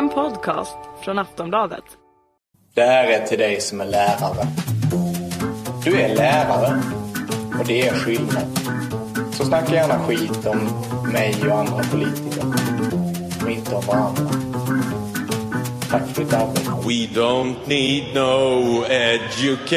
[0.00, 1.84] En podcast från Aftonbladet.
[2.74, 4.46] Det här är till dig som är lärare.
[5.84, 6.82] Du är lärare
[7.58, 8.58] och det är skillnad.
[9.32, 10.58] Så snacka gärna skit om
[11.12, 12.44] mig och andra politiker.
[13.44, 14.30] Och inte om varandra.
[15.90, 16.70] Tack för ditt arbete.
[16.70, 19.70] We don't need no education.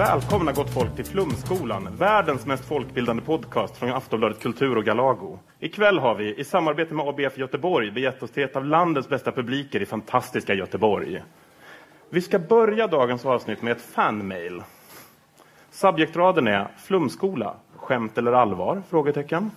[0.00, 5.38] Välkomna gott folk till Flumskolan, världens mest folkbildande podcast från Aftonbladet Kultur och Galago.
[5.58, 9.32] Ikväll har vi, i samarbete med ABF Göteborg, begett oss till ett av landets bästa
[9.32, 11.22] publiker i fantastiska Göteborg.
[12.10, 14.62] Vi ska börja dagens avsnitt med ett fanmail.
[15.70, 18.82] Subjektraden är Flumskola, skämt eller allvar?
[18.90, 19.50] Frågetecken.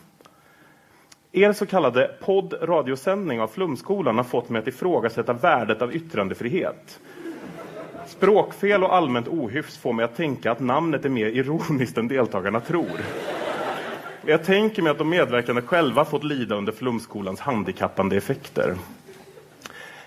[1.31, 6.99] Er så kallade podd-radiosändning av Flumskolan har fått mig att ifrågasätta värdet av yttrandefrihet.
[8.07, 12.59] Språkfel och allmänt ohyfs får mig att tänka att namnet är mer ironiskt än deltagarna
[12.59, 12.99] tror.
[14.25, 18.75] Jag tänker mig att de medverkande själva fått lida under Flumskolans handikappande effekter.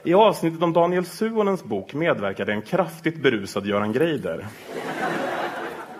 [0.02, 4.46] I avsnittet om Daniel Suonens bok medverkade en kraftigt berusad Göran Greider.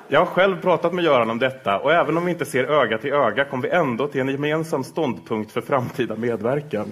[0.09, 2.99] Jag har själv pratat med Göran om detta och även om vi inte ser öga
[2.99, 6.87] till öga kom vi ändå till en gemensam ståndpunkt för framtida medverkan.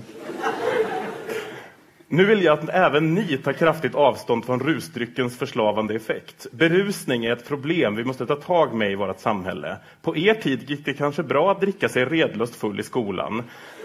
[2.14, 6.46] Nu vill jag att även ni tar kraftigt avstånd från rusdryckens förslavande effekt.
[6.52, 9.76] Berusning är ett problem vi måste ta tag med i vårt samhälle.
[10.02, 13.42] På er tid gick det kanske bra att dricka sig redlöst full i skolan.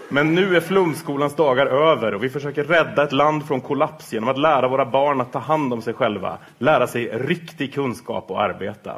[0.09, 4.29] Men nu är flumskolans dagar över och vi försöker rädda ett land från kollaps genom
[4.29, 6.37] att lära våra barn att ta hand om sig själva.
[6.57, 8.95] Lära sig riktig kunskap och arbeta.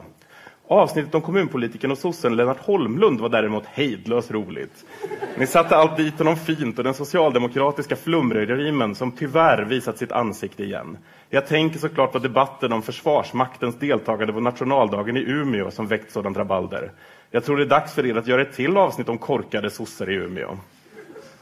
[0.72, 4.86] Avsnittet om kommunpolitiken och sossen Lennart Holmlund var däremot hejdlöst roligt.
[5.38, 10.64] Ni satte allt dit honom fint och den socialdemokratiska flumregimen som tyvärr visat sitt ansikte
[10.64, 10.98] igen.
[11.30, 16.38] Jag tänker såklart på debatten om Försvarsmaktens deltagande på nationaldagen i Umeå som väckt sådant
[16.38, 16.92] rabalder.
[17.32, 20.10] Jag tror det är dags för er att göra ett till avsnitt om korkade sossar
[20.10, 20.58] i Umeå.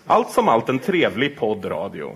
[0.06, 2.16] Allt som allt en trevlig poddradio.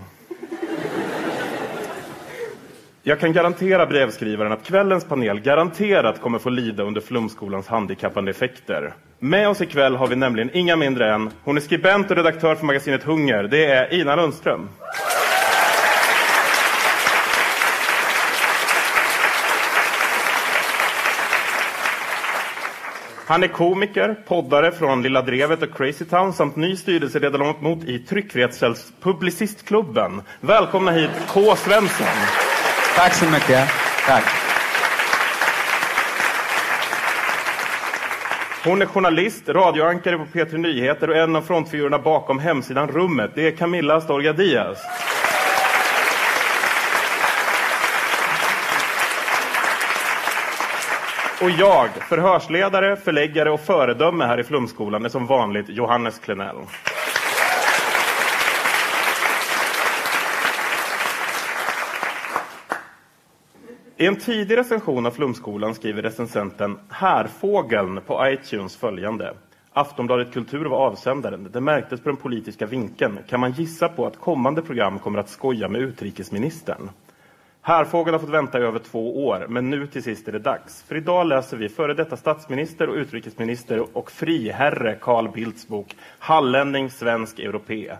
[3.05, 8.93] Jag kan garantera brevskrivaren att kvällens panel garanterat kommer få lida under Flumskolans handikappande effekter.
[9.19, 12.65] Med oss ikväll har vi nämligen inga mindre än, hon är skribent och redaktör för
[12.65, 14.69] magasinet Hunger, det är Ina Lundström.
[23.25, 30.21] Han är komiker, poddare från Lilla Drevet och Crazy Town samt ny styrelseledamot i Tryckfrihetsklubben.
[30.41, 31.55] Välkomna hit K.
[31.55, 32.52] Svensson.
[32.95, 33.69] Tack så mycket.
[34.05, 34.23] Tack.
[38.63, 43.31] Hon är journalist, radioankare på P3 Nyheter och en av frontfigurerna bakom hemsidan Rummet.
[43.35, 44.77] Det är Camilla Astorga Diaz.
[51.41, 56.55] Och jag, förhörsledare, förläggare och föredöme här i Flumskolan är som vanligt Johannes Klenell.
[63.97, 69.33] I en tidig recension av Flumskolan skriver recensenten Härfågeln på iTunes följande.
[69.73, 71.49] Aftonbladet Kultur var avsändaren.
[71.51, 73.19] Det märktes på den politiska vinkeln.
[73.29, 76.89] Kan man gissa på att kommande program kommer att skoja med utrikesministern?
[77.61, 80.83] Härfågeln har fått vänta i över två år, men nu till sist är det dags.
[80.83, 86.89] För idag läser vi före detta statsminister och utrikesminister och friherre Carl Bildts bok Hallänning,
[86.89, 87.91] svensk, europé.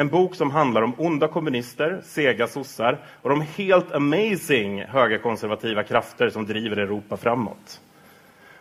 [0.00, 6.30] En bok som handlar om onda kommunister, sega sossar och de helt amazing högerkonservativa krafter
[6.30, 7.80] som driver Europa framåt.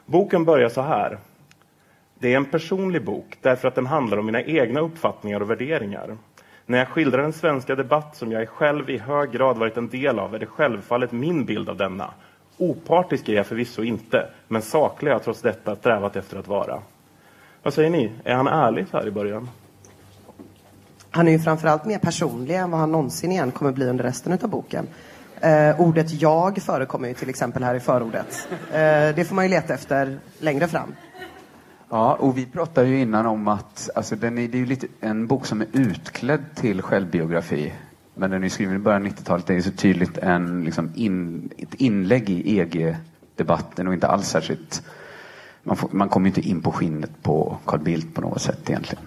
[0.06, 1.18] Boken börjar så här.
[2.20, 6.18] Det är en personlig bok därför att den handlar om mina egna uppfattningar och värderingar.
[6.66, 10.20] När jag skildrar den svenska debatt som jag själv i hög grad varit en del
[10.20, 12.14] av är det självfallet min bild av denna.
[12.58, 16.82] Opartisk är jag förvisso inte, men saklig har jag trots detta strävat efter att vara.
[17.64, 18.12] Vad säger ni?
[18.24, 19.50] Är han ärlig så här i början?
[21.12, 24.34] Han är ju framförallt mer personlig än vad han någonsin igen kommer bli under resten
[24.34, 24.88] av boken.
[25.42, 28.48] Eh, ordet jag förekommer ju till exempel här i förordet.
[28.52, 30.94] Eh, det får man ju leta efter längre fram.
[31.90, 34.88] Ja, och vi pratade ju innan om att alltså, den är, det är ju lite
[35.00, 37.74] en bok som är utklädd till självbiografi.
[38.16, 39.48] Men den är skriven i början av 90-talet.
[39.48, 44.28] Det är ju så tydligt en, liksom in, ett inlägg i EG-debatten och inte alls
[44.28, 44.84] särskilt...
[45.64, 49.04] Man, får, man kommer inte in på skinnet på Carl Bildt på något sätt egentligen.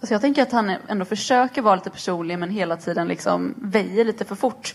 [0.00, 4.04] Alltså jag tänker att han ändå försöker vara lite personlig men hela tiden liksom väjer
[4.04, 4.74] lite för fort.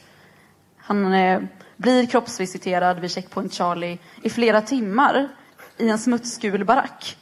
[0.78, 1.42] Han eh,
[1.78, 5.28] blir kroppsvisiterad vid Checkpoint Charlie i flera timmar
[5.78, 7.18] i en smutsgul barack.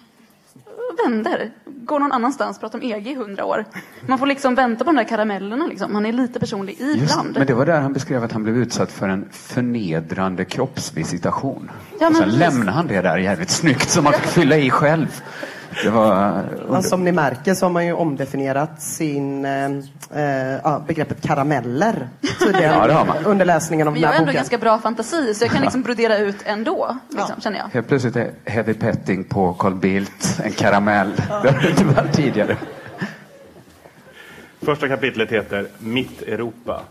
[1.05, 3.65] vänder, går någon annanstans, pratar om EG i hundra år.
[4.07, 5.93] Man får liksom vänta på de där karamellerna liksom.
[5.93, 7.37] Man är lite personlig Just, ibland.
[7.37, 11.71] men det var där han beskrev att han blev utsatt för en förnedrande kroppsvisitation.
[11.99, 15.21] Ja, och sen lämnade han det där jävligt snyggt som man fick fylla i själv.
[15.83, 16.43] Det var...
[16.69, 19.65] Men som ni märker så har man ju omdefinierat sin, eh,
[20.15, 22.09] eh, ja, begreppet karameller
[22.39, 23.25] tydligen Ja, det har man.
[23.25, 24.39] under läsningen av den jag har här ändå boken.
[24.39, 27.67] ganska bra fantasi så jag kan liksom brodera ut ändå, liksom, känner jag.
[27.73, 31.11] Helt plötsligt är heavy petting på Carl Bildt en karamell.
[31.15, 32.57] Det har det inte varit tidigare.
[34.61, 36.81] Första kapitlet heter Mitt Europa.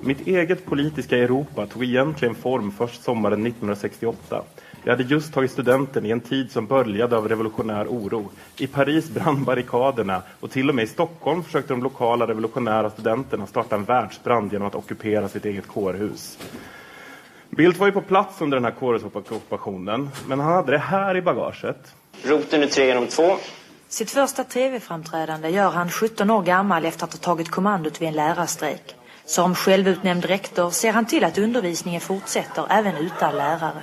[0.00, 4.42] Mitt eget politiska Europa tog egentligen form först sommaren 1968.
[4.84, 8.30] Jag hade just tagit studenten i en tid som började av revolutionär oro.
[8.56, 13.46] I Paris brann barrikaderna och till och med i Stockholm försökte de lokala revolutionära studenterna
[13.46, 16.38] starta en världsbrand genom att ockupera sitt eget kårhus.
[17.50, 21.22] Bildt var ju på plats under den här kårhusockupationen, men han hade det här i
[21.22, 21.94] bagaget.
[22.22, 23.36] Roten är 3 genom 2.
[23.88, 28.14] Sitt första tv-framträdande gör han 17 år gammal efter att ha tagit kommandot vid en
[28.14, 28.94] lärarstrejk.
[29.24, 33.82] Som självutnämnd rektor ser han till att undervisningen fortsätter även utan lärare.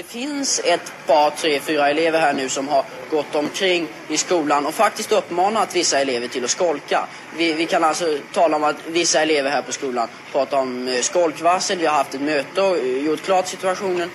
[0.00, 4.66] Det finns ett par, tre, fyra elever här nu som har gått omkring i skolan
[4.66, 7.06] och faktiskt uppmanat vissa elever till att skolka.
[7.36, 11.00] Vi, vi kan alltså tala om att vissa elever här på skolan pratar om eh,
[11.00, 11.78] skolkvarsel.
[11.78, 14.10] Vi har haft ett möte och eh, gjort klart situationen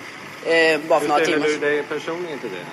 [0.46, 1.60] eh, bara för några timmar sedan.
[1.60, 2.66] dig personligen till det?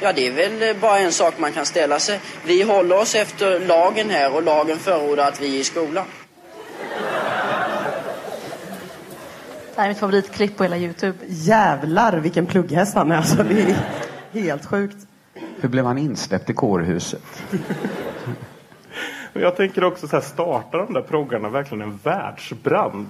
[0.00, 2.20] Ja, det är väl eh, bara en sak man kan ställa sig.
[2.44, 6.04] Vi håller oss efter lagen här och lagen förordar att vi är i skolan.
[9.74, 11.18] Det här är mitt favoritklipp på hela Youtube.
[11.28, 13.42] Jävlar vilken plugghäst han är alltså.
[13.42, 13.76] Det
[14.32, 14.96] är helt sjukt.
[15.60, 17.22] Hur blev han insläppt i kårhuset?
[19.32, 23.06] Och jag tänker också så här, startar de där proggarna verkligen en världsbrand?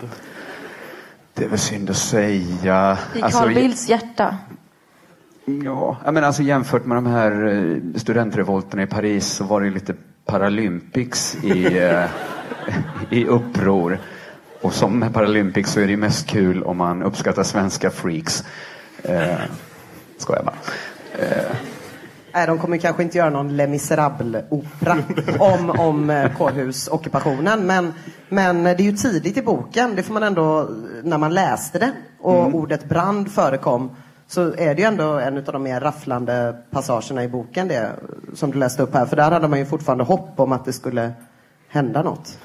[1.35, 2.99] Det är väl synd att säga.
[3.15, 4.37] I Alltså, Carl Bildts hjärta.
[5.45, 9.67] Ja, jag menar alltså jämfört med de här eh, studentrevolterna i Paris så var det
[9.67, 9.95] ju lite
[10.25, 12.05] Paralympics i, eh,
[13.11, 13.99] i uppror.
[14.65, 18.45] Och som med Paralympics så är det mest kul om man uppskattar svenska freaks.
[19.03, 19.37] Eh,
[20.19, 20.55] skojar bara.
[22.35, 24.97] Nej, de kommer kanske inte göra någon Les Misérables-opera
[25.39, 27.67] om, om eh, kårhusockupationen.
[27.67, 27.93] Men,
[28.29, 30.71] men det är ju tidigt i boken, det får man ändå,
[31.03, 33.91] när man läste det och ordet brand förekom,
[34.27, 37.91] så är det ju ändå en av de mer rafflande passagerna i boken, det
[38.35, 39.07] som du läste upp här.
[39.07, 41.13] För där hade man ju fortfarande hopp om att det skulle
[41.69, 42.39] hända något.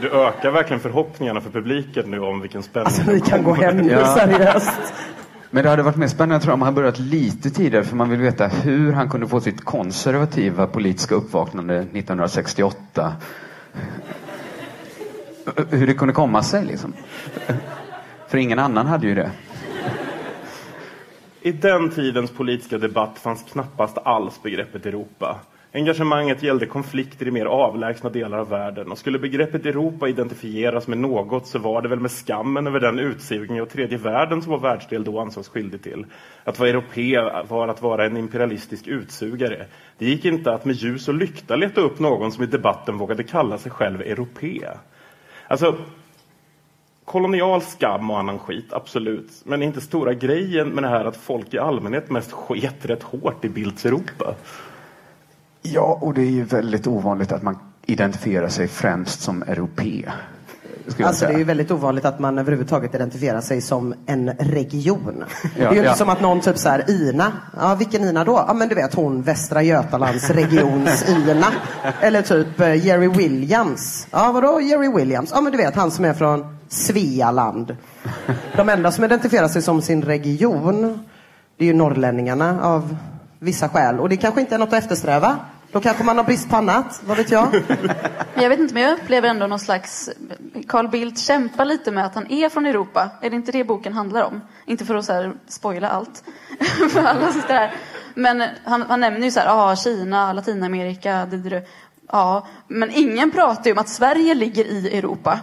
[0.00, 3.76] Du ökar verkligen förhoppningarna för publiken nu om vilken spänning Alltså vi kan gå hem
[3.76, 4.14] nu, Ja.
[4.14, 4.94] seriöst.
[5.50, 8.10] Men det hade varit mer spännande tror jag, om han börjat lite tidigare för man
[8.10, 13.12] vill veta hur han kunde få sitt konservativa politiska uppvaknande 1968.
[15.70, 16.92] Hur det kunde komma sig liksom.
[18.28, 19.30] För ingen annan hade ju det.
[21.42, 25.36] I den tidens politiska debatt fanns knappast alls begreppet Europa.
[25.76, 30.98] Engagemanget gällde konflikter i mer avlägsna delar av världen och skulle begreppet Europa identifieras med
[30.98, 34.58] något så var det väl med skammen över den utsugning av tredje världen som vår
[34.58, 36.06] världsdel då ansågs skyldig till.
[36.44, 39.66] Att vara europé var att vara en imperialistisk utsugare.
[39.98, 43.24] Det gick inte att med ljus och lykta leta upp någon som i debatten vågade
[43.24, 44.60] kalla sig själv europé.
[45.48, 45.76] Alltså,
[47.04, 49.30] kolonial skam och annan skit, absolut.
[49.44, 53.02] Men är inte stora grejen med det här att folk i allmänhet mest sket rätt
[53.02, 54.34] hårt i Bildts Europa?
[55.66, 60.10] Ja, och det är ju väldigt ovanligt att man identifierar sig främst som europé.
[61.04, 65.24] Alltså det är ju väldigt ovanligt att man överhuvudtaget identifierar sig som en region.
[65.56, 65.84] det är ju ja.
[65.84, 68.44] inte som att någon typ så här, Ina, ja vilken Ina då?
[68.48, 71.46] Ja men du vet hon Västra Götalands regions Ina.
[72.00, 74.06] Eller typ eh, Jerry Williams.
[74.10, 75.30] Ja vadå Jerry Williams?
[75.34, 77.76] Ja men du vet han som är från Svealand.
[78.56, 80.98] De enda som identifierar sig som sin region,
[81.56, 82.96] det är ju norrlänningarna av
[83.38, 84.00] vissa skäl.
[84.00, 85.36] Och det kanske inte är något att eftersträva.
[85.74, 87.54] Då kanske man har brist på annat, vad vet jag?
[88.34, 90.10] Jag vet inte, men jag upplever ändå någon slags...
[90.68, 93.10] Carl Bildt kämpar lite med att han är från Europa.
[93.20, 94.40] Är det inte det boken handlar om?
[94.64, 96.24] Inte för att så här, spoila allt
[96.90, 97.74] för alla som sitter här.
[98.14, 101.66] Men han, han nämner ju så här, ah, Kina, Latinamerika, det.
[102.08, 105.40] Ja, men ingen pratar ju om att Sverige ligger i Europa.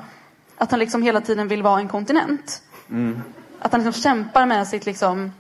[0.58, 2.62] Att han liksom hela tiden vill vara en kontinent.
[3.60, 5.32] Att han liksom kämpar med sitt liksom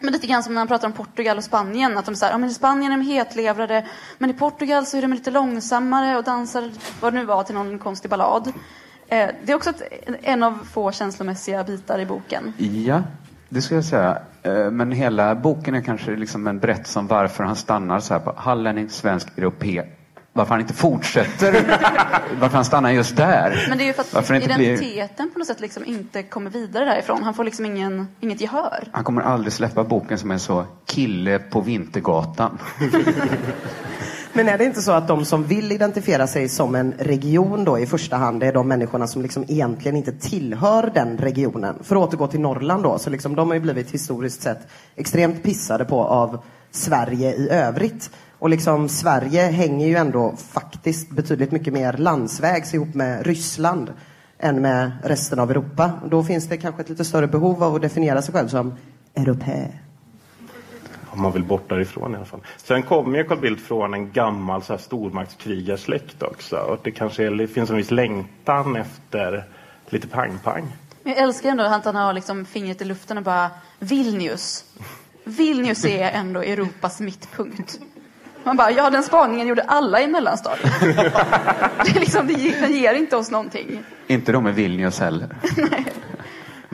[0.00, 1.98] men lite grann som när han pratar om Portugal och Spanien.
[1.98, 3.86] Att de säger, ja men i Spanien är de hetlevrade.
[4.18, 6.70] Men i Portugal så är de lite långsammare och dansar
[7.00, 8.52] vad det nu var till någon konstig ballad.
[9.08, 9.82] Eh, det är också ett,
[10.22, 12.52] en av få känslomässiga bitar i boken.
[12.86, 13.02] Ja,
[13.48, 14.18] det skulle jag säga.
[14.42, 18.20] Eh, Men hela boken är kanske liksom en berättelse om varför han stannar så här
[18.20, 19.82] på hallänning, svensk, europé
[20.36, 21.52] varför han inte fortsätter.
[22.40, 23.66] varför han stannar just där.
[23.68, 25.84] Men det är ju för att Varför det inte blir- identiteten på något sätt liksom
[25.84, 27.22] inte kommer vidare därifrån.
[27.22, 28.88] Han får liksom ingen, inget gehör.
[28.92, 32.58] Han kommer aldrig släppa boken som är så kille på Vintergatan.
[34.36, 37.78] Men är det inte så att de som vill identifiera sig som en region då
[37.78, 41.78] i första hand är de människorna som liksom egentligen inte tillhör den regionen?
[41.82, 44.58] För att återgå till Norrland då, så liksom de har ju blivit historiskt sett
[44.96, 48.10] extremt pissade på av Sverige i övrigt.
[48.44, 53.92] Och liksom Sverige hänger ju ändå faktiskt betydligt mycket mer landsvägs ihop med Ryssland
[54.38, 55.92] än med resten av Europa.
[56.02, 58.74] Och Då finns det kanske ett lite större behov av att definiera sig själv som
[59.14, 59.68] europé.
[61.10, 62.40] Om man vill bort därifrån i alla fall.
[62.56, 66.56] Sen kommer ju Carl Bildt från en gammal så här, stormaktskrigarsläkt också.
[66.56, 69.44] Och det kanske är, det finns en viss längtan efter
[69.88, 70.64] lite pang-pang.
[71.02, 74.64] Men jag älskar ändå att han har liksom fingret i luften och bara Vilnius.
[75.24, 77.80] Vilnius är ändå Europas mittpunkt.
[78.44, 80.72] Man bara, ja den spaningen gjorde alla i mellanstadiet.
[81.84, 83.82] Det, är liksom, det, den ger inte oss någonting.
[84.06, 85.28] Inte de med Vilnius heller.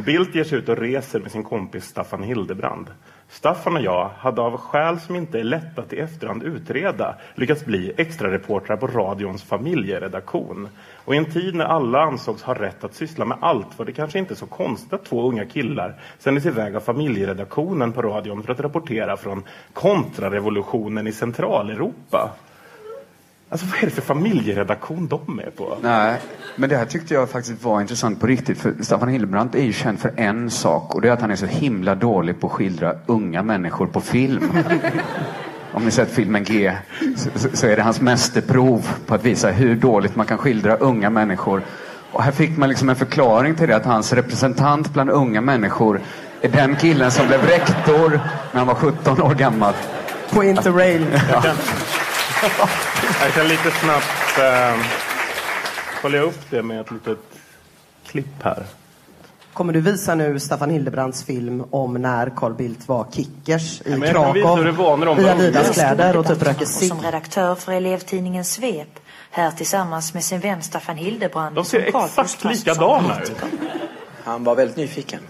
[0.03, 2.91] Bildt ger sig ut och reser med sin kompis Staffan Hildebrand.
[3.29, 7.65] Staffan och jag hade av skäl som inte är lätta att i efterhand utreda lyckats
[7.65, 10.69] bli extra reportrar på radions familjeredaktion.
[11.05, 13.93] Och i en tid när alla ansågs ha rätt att syssla med allt var det
[13.93, 18.53] kanske inte så konstigt att två unga killar sändes iväg av familjeredaktionen på radion för
[18.53, 19.43] att rapportera från
[19.73, 22.31] kontrarevolutionen i Centraleuropa.
[23.53, 25.77] Alltså vad är det för familjeredaktion de är på?
[25.83, 26.17] Nej,
[26.57, 28.59] men det här tyckte jag faktiskt var intressant på riktigt.
[28.59, 31.37] För Staffan Hildebrandt är ju känd för en sak och det är att han är
[31.37, 34.53] så himla dålig på att skildra unga människor på film.
[35.73, 36.73] Om ni sett filmen G
[37.17, 41.11] så, så- är det hans mästerprov på att visa hur dåligt man kan skildra unga
[41.11, 41.63] människor.
[42.13, 46.01] Och här fick man liksom en förklaring till det att hans representant bland unga människor
[46.41, 48.11] är den killen som blev rektor
[48.53, 49.75] när han var 17 år gammal.
[50.31, 51.07] På Interrail.
[53.23, 54.87] Jag kan lite snabbt eh,
[56.03, 57.19] följa upp det med ett litet
[58.07, 58.65] klipp här.
[59.53, 64.13] Kommer du visa nu Staffan Hildebrands film om när Carl Bildt var kickers i visa
[64.13, 66.89] Krakow hur det var när de i Adidas-kläder och typ röker cigg?
[66.89, 69.01] som redaktör för elevtidningen Svep.
[69.31, 71.55] Här tillsammans med sin vän Staffan Hildebrand.
[71.55, 73.49] De ser som Carl exakt likadana politiker.
[74.25, 75.21] Han var väldigt nyfiken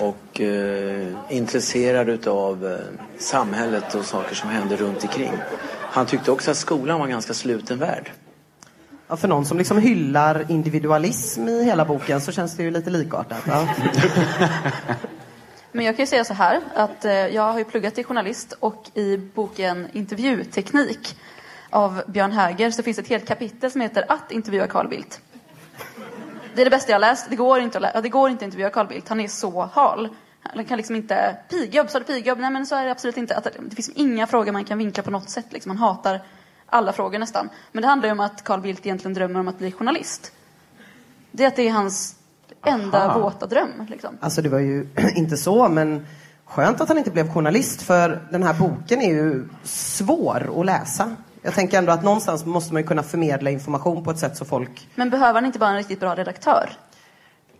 [0.00, 2.78] och eh, intresserad utav eh,
[3.18, 5.32] samhället och saker som hände runt omkring.
[5.98, 8.10] Han tyckte också att skolan var en ganska sluten värld.
[9.08, 12.90] Ja, för någon som liksom hyllar individualism i hela boken så känns det ju lite
[12.90, 13.42] likartat.
[13.46, 13.68] Ja.
[15.72, 18.52] Men jag kan ju säga så här att eh, jag har ju pluggat till journalist
[18.60, 21.16] och i boken Intervjuteknik
[21.70, 25.20] av Björn Häger så finns ett helt kapitel som heter Att intervjua Carl Bildt.
[26.54, 27.26] Det är det bästa jag har läst.
[27.30, 29.08] Det går inte att, lä- ja, det går inte att intervjua Carl Bildt.
[29.08, 30.08] Han är så hal.
[30.42, 31.36] Han kan liksom inte...
[31.48, 32.38] Pigjobb, sa du pigjobb?
[32.38, 33.36] Nej men så är det absolut inte.
[33.36, 35.46] Att det, finns inga frågor man kan vinkla på något sätt.
[35.50, 35.70] Liksom.
[35.70, 36.20] Han hatar
[36.66, 37.48] alla frågor nästan.
[37.72, 40.32] Men det handlar ju om att Carl Bildt egentligen drömmer om att bli journalist.
[41.30, 42.16] Det är att det är hans
[42.66, 43.18] enda Aha.
[43.18, 43.86] våta dröm.
[43.88, 44.18] Liksom.
[44.20, 46.06] Alltså det var ju inte så, men
[46.44, 51.16] skönt att han inte blev journalist för den här boken är ju svår att läsa.
[51.42, 54.44] Jag tänker ändå att någonstans måste man ju kunna förmedla information på ett sätt så
[54.44, 54.88] folk...
[54.94, 56.70] Men behöver han inte bara en riktigt bra redaktör?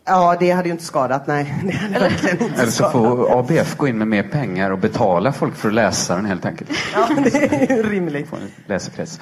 [0.08, 1.54] Ja, det hade ju inte skadat, nej.
[1.64, 5.32] Det hade verkligen inte Eller så får ABF gå in med mer pengar och betala
[5.32, 6.70] folk för att läsa den helt enkelt.
[6.94, 8.32] Ja, det är ju rimligt.
[8.66, 9.20] Läsekrets.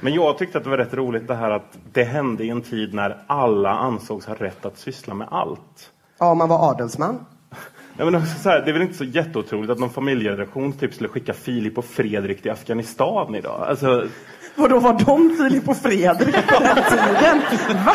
[0.00, 2.62] Men jag tyckte att det var rätt roligt det här att det hände i en
[2.62, 5.90] tid när alla ansågs ha rätt att syssla med allt.
[6.18, 7.18] Ja, man var adelsman.
[7.98, 11.08] Ja, men så här, det är väl inte så jätteotroligt att någon familjeredaktion typ skulle
[11.08, 13.66] skicka Filip och Fredrik till Afghanistan idag?
[13.68, 14.06] Alltså,
[14.54, 17.84] Vadå, var de Filip och Fredrik på den tiden?
[17.84, 17.92] Va?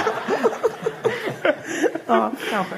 [2.11, 2.75] Ja, kanske.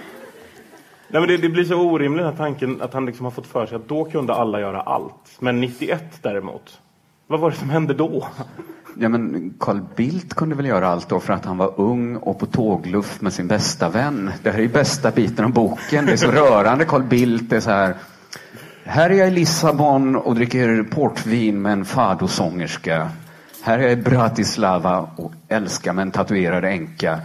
[1.07, 3.47] nej, men det, det blir så orimligt den här tanken att han liksom har fått
[3.47, 5.35] för sig att då kunde alla göra allt.
[5.39, 6.79] Men 91 däremot,
[7.27, 8.27] vad var det som hände då?
[8.99, 12.39] Ja, men Carl Bildt kunde väl göra allt då för att han var ung och
[12.39, 14.31] på tågluft med sin bästa vän.
[14.43, 16.05] Det här är ju bästa biten av boken.
[16.05, 16.85] Det är så rörande.
[16.85, 17.95] Carl Bildt är så här.
[18.83, 23.09] Här är jag i Lissabon och dricker portvin med en fadosångerska.
[23.63, 27.19] Här är jag i Bratislava och älskar med en tatuerad änka.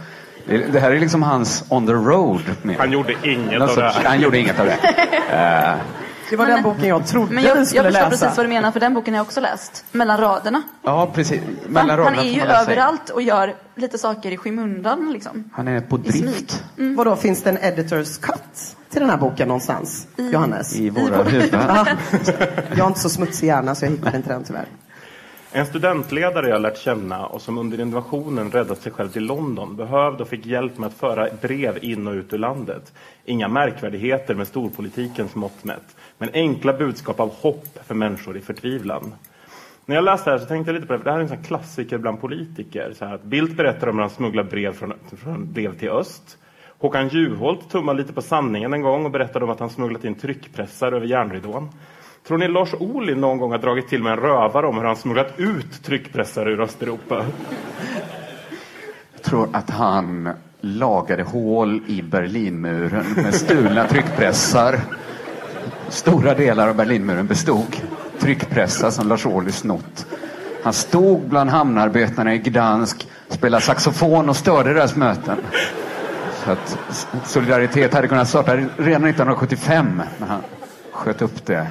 [0.45, 2.41] Det, här är liksom hans on the road.
[2.61, 2.75] Med.
[2.77, 4.03] Han gjorde inget Alltså, av det här.
[4.05, 4.77] Han gjorde inget av det.
[5.31, 5.75] Eh,
[6.29, 8.09] Det var den boken jag trodde Men jag, jag skulle förstår läsa.
[8.09, 9.85] precis vad du menar, för den boken har jag också läst.
[9.91, 10.61] Mellan raderna.
[10.83, 11.41] ja, precis.
[11.63, 15.11] Han, Mellan han raderna är får ju överallt och gör lite saker i skymundan.
[15.13, 15.49] Liksom.
[15.53, 16.63] Han är på I drift.
[16.97, 20.07] Vadå, finns det en editors cut till den här boken någonstans?
[20.17, 20.75] Johannes?
[20.75, 21.49] I våra huvuden.
[21.67, 21.85] Ja.
[22.75, 24.65] Jag har inte så smutsig hjärna så jag hittade inte den tyvärr.
[25.51, 30.23] En studentledare jag lärt känna och som under invasionen räddat sig själv till London behövde
[30.23, 32.93] och fick hjälp med att föra brev in och ut ur landet.
[33.25, 39.13] Inga märkvärdigheter med storpolitikens mått mätt, men enkla budskap av hopp för människor i förtvivlan.
[39.85, 41.23] När jag läste det här så tänkte jag lite på det, för det här är
[41.23, 42.93] en sån klassiker bland politiker.
[42.97, 46.37] Så här, att Bildt berättar om hur han smugglar brev från, från brev till öst.
[46.79, 50.15] Håkan Juholt tummar lite på sanningen en gång och berättade om att han smugglat in
[50.15, 51.69] tryckpressar över järnridån.
[52.29, 54.95] Tror ni Lars Ohly någon gång har dragit till med en rövare om hur han
[54.95, 57.25] smugglat ut tryckpressar ur Östeuropa?
[59.13, 60.29] Jag tror att han
[60.61, 64.79] lagade hål i Berlinmuren med stulna tryckpressar.
[65.89, 67.75] Stora delar av Berlinmuren bestod
[68.19, 70.07] tryckpressar som Lars Ohly snott.
[70.63, 75.37] Han stod bland hamnarbetarna i Gdansk, spelade saxofon och störde deras möten.
[76.45, 76.79] Så att
[77.25, 80.41] Solidaritet hade kunnat starta redan 1975 när han
[80.91, 81.67] sköt upp det.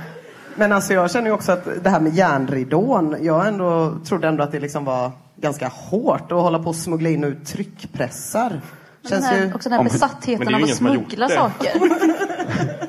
[0.58, 4.42] Men alltså jag känner ju också att det här med järnridån, jag ändå, trodde ändå
[4.42, 8.60] att det liksom var ganska hårt att hålla på och smuggla in ut tryckpressar.
[9.08, 11.72] Den här, också den här besattheten av att smuggla saker.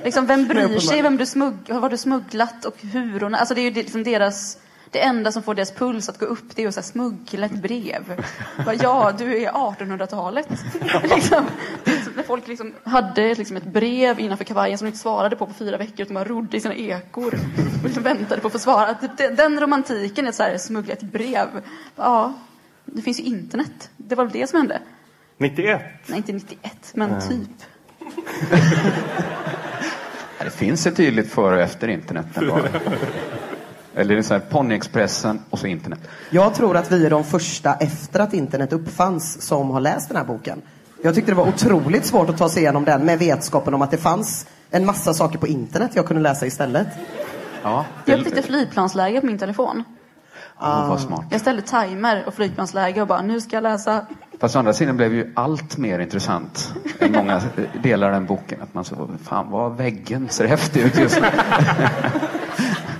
[0.03, 3.23] liksom, vem bryr sig vem du smugg, vad du smugglat och hur?
[3.23, 4.57] Och, alltså, det är ju det- liksom deras,
[4.91, 7.45] det enda som får deras puls att gå upp det är att så här, smuggla
[7.45, 8.23] ett brev.
[8.65, 10.47] Bara, ja, du är 1800-talet.
[11.15, 11.45] liksom,
[12.15, 15.53] när folk liksom hade liksom ett brev innanför kavajen som de inte svarade på på
[15.53, 17.33] fyra veckor utan bara rodde i sina ekor
[17.77, 18.93] och liksom väntade på att få svara.
[18.93, 21.47] Typ det- Den romantiken är så här, smuggla ett brev.
[21.95, 22.33] Ja,
[22.85, 23.89] det finns ju internet.
[23.97, 24.79] Det var väl det som hände.
[25.37, 25.81] 91?
[26.05, 27.49] Nej, inte 91, men typ.
[30.37, 32.25] Ja, Det finns ett tydligt före och efter internet.
[33.95, 35.99] Eller det är så här Ponyexpressen och så internet.
[36.29, 40.17] Jag tror att vi är de första efter att internet uppfanns som har läst den
[40.17, 40.61] här boken.
[41.01, 43.91] Jag tyckte det var otroligt svårt att ta sig igenom den med vetskapen om att
[43.91, 46.87] det fanns en massa saker på internet jag kunde läsa istället.
[47.63, 49.83] Ja, Jag upptäckte flygplansläge på min telefon.
[50.59, 51.25] oh, vad smart.
[51.29, 54.05] Jag ställde timer och flygplansläge och bara, nu ska jag läsa.
[54.39, 57.41] Fast å andra sidan blev ju allt mer intressant än många
[57.83, 58.61] delar av den boken.
[58.61, 61.27] Att man så, fan vad väggen ser häftig ut just nu.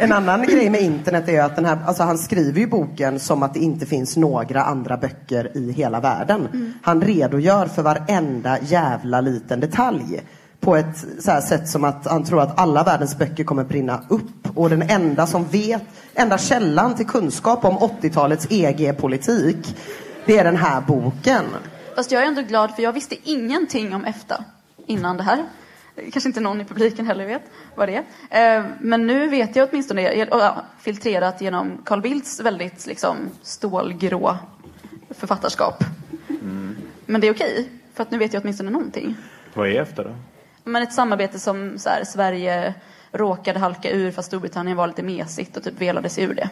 [0.01, 3.43] En annan grej med internet är att den här, alltså han skriver ju boken som
[3.43, 6.73] att det inte finns några andra böcker i hela världen.
[6.83, 10.21] Han redogör för varenda jävla liten detalj.
[10.59, 14.03] På ett så här sätt som att han tror att alla världens böcker kommer brinna
[14.09, 14.57] upp.
[14.57, 19.77] Och den enda som vet, enda källan till kunskap om 80-talets EG-politik,
[20.25, 21.45] det är den här boken.
[21.95, 24.43] Fast jag är ändå glad för jag visste ingenting om EFTA
[24.85, 25.43] innan det här.
[26.13, 27.41] Kanske inte någon i publiken heller vet
[27.75, 28.57] vad det är.
[28.57, 30.27] Eh, Men nu vet jag åtminstone,
[30.79, 34.37] filtrerat genom Carl Bildts väldigt liksom, stålgrå
[35.09, 35.83] författarskap.
[37.05, 39.15] Men det är okej, för att nu vet jag åtminstone någonting.
[39.53, 40.15] Vad är efter då?
[40.63, 42.73] Men ett samarbete som så här, Sverige
[43.11, 46.49] råkade halka ur fast Storbritannien var lite mesigt och typ velade sig ur det.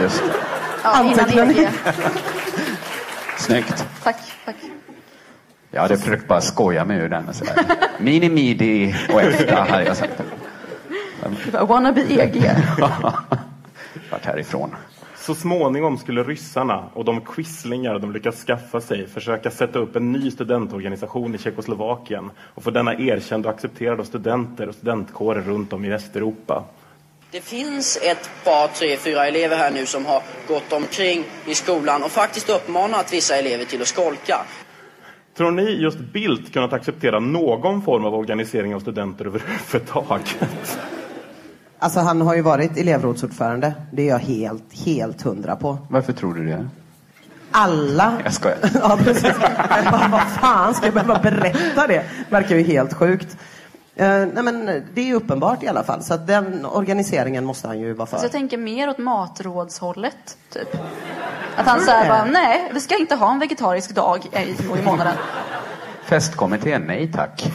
[0.00, 0.34] Just det.
[0.82, 1.50] Ja, innan?
[1.50, 1.68] EG.
[3.38, 3.84] Snyggt.
[4.02, 4.56] Tack, tack.
[5.76, 7.28] Jag hade försökt bara skoja mig ur den.
[7.28, 7.64] och så här.
[7.98, 10.20] Mini, midi och EFTA hade jag sagt.
[11.52, 12.50] Wannabe EG.
[14.10, 14.76] Vart härifrån.
[15.16, 20.12] Så småningom skulle ryssarna och de quislingar de lyckats skaffa sig försöka sätta upp en
[20.12, 25.72] ny studentorganisation i Tjeckoslovakien och få denna erkänd och accepterad av studenter och studentkårer runt
[25.72, 26.64] om i Västeuropa.
[27.30, 32.02] Det finns ett par, tre, fyra elever här nu som har gått omkring i skolan
[32.02, 34.46] och faktiskt uppmanat vissa elever till att skolka.
[35.36, 40.78] Tror ni just Bildt kunnat acceptera någon form av organisering av studenter överhuvudtaget?
[41.78, 43.74] Alltså han har ju varit elevrådsordförande.
[43.92, 45.78] Det är jag helt, helt hundra på.
[45.90, 46.68] Varför tror du det?
[47.50, 48.58] Alla Jag skojar.
[48.74, 49.34] ja, precis.
[49.68, 52.04] Men bara, vad fan ska jag behöva berätta det?
[52.30, 53.36] Verkar ju helt sjukt.
[53.96, 56.02] Eh, nej men det är ju uppenbart i alla fall.
[56.02, 58.16] Så att den organiseringen måste han ju vara för.
[58.18, 60.76] Så jag tänker mer åt matrådshållet, typ.
[61.56, 64.38] Att han säger bara, nej, vi ska inte ha en vegetarisk dag i,
[64.78, 65.14] i månaden.
[66.04, 67.44] Festkommittén, nej tack.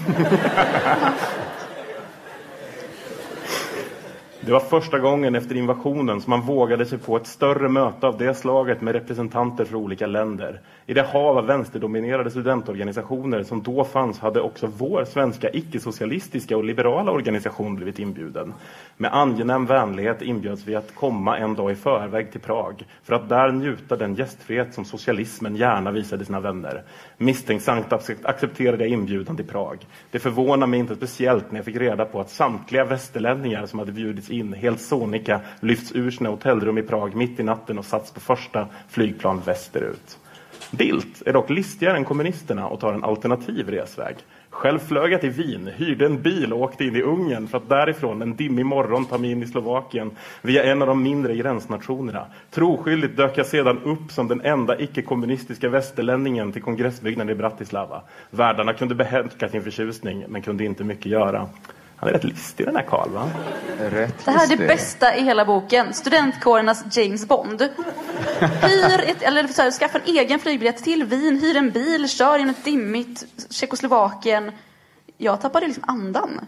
[4.43, 8.17] Det var första gången efter invasionen som man vågade sig på ett större möte av
[8.17, 10.61] det slaget med representanter för olika länder.
[10.85, 16.63] I det hav av vänsterdominerade studentorganisationer som då fanns hade också vår svenska icke-socialistiska och
[16.63, 18.53] liberala organisation blivit inbjuden.
[18.97, 23.29] Med angenäm vänlighet inbjöds vi att komma en dag i förväg till Prag för att
[23.29, 26.83] där njuta den gästfrihet som socialismen gärna visade sina vänner.
[27.17, 29.87] Misstänksamt accepterade jag inbjudan till Prag.
[30.11, 33.91] Det förvånar mig inte speciellt när jag fick reda på att samtliga västerlänningar som hade
[33.91, 38.11] bjudits in helt sonika lyfts ur sina hotellrum i Prag mitt i natten och satts
[38.11, 40.17] på första flygplan västerut.
[40.71, 44.15] Bildt är dock listigare än kommunisterna och tar en alternativ resväg.
[44.49, 47.69] Själv flög jag till Wien, hyrde en bil och åkte in i Ungern för att
[47.69, 52.25] därifrån en dimmig morgon ta mig in i Slovakien via en av de mindre gränsnationerna.
[52.49, 58.01] Troskyldigt dök jag sedan upp som den enda icke-kommunistiska västerlänningen till kongressbyggnaden i Bratislava.
[58.29, 61.49] Värdarna kunde behärska sin förtjusning men kunde inte mycket göra.
[62.01, 63.29] Han är rätt listig den här Karl va?
[63.79, 65.93] Rätt Det här är det bästa i hela boken.
[65.93, 67.61] Studentkårernas James Bond.
[68.61, 72.37] Hyr ett, eller så här, skaffa en egen flygbiljett till Wien, hyr en bil, kör
[72.37, 74.51] genom ett dimmigt Tjeckoslovakien.
[75.23, 76.39] Jag tappade liksom andan.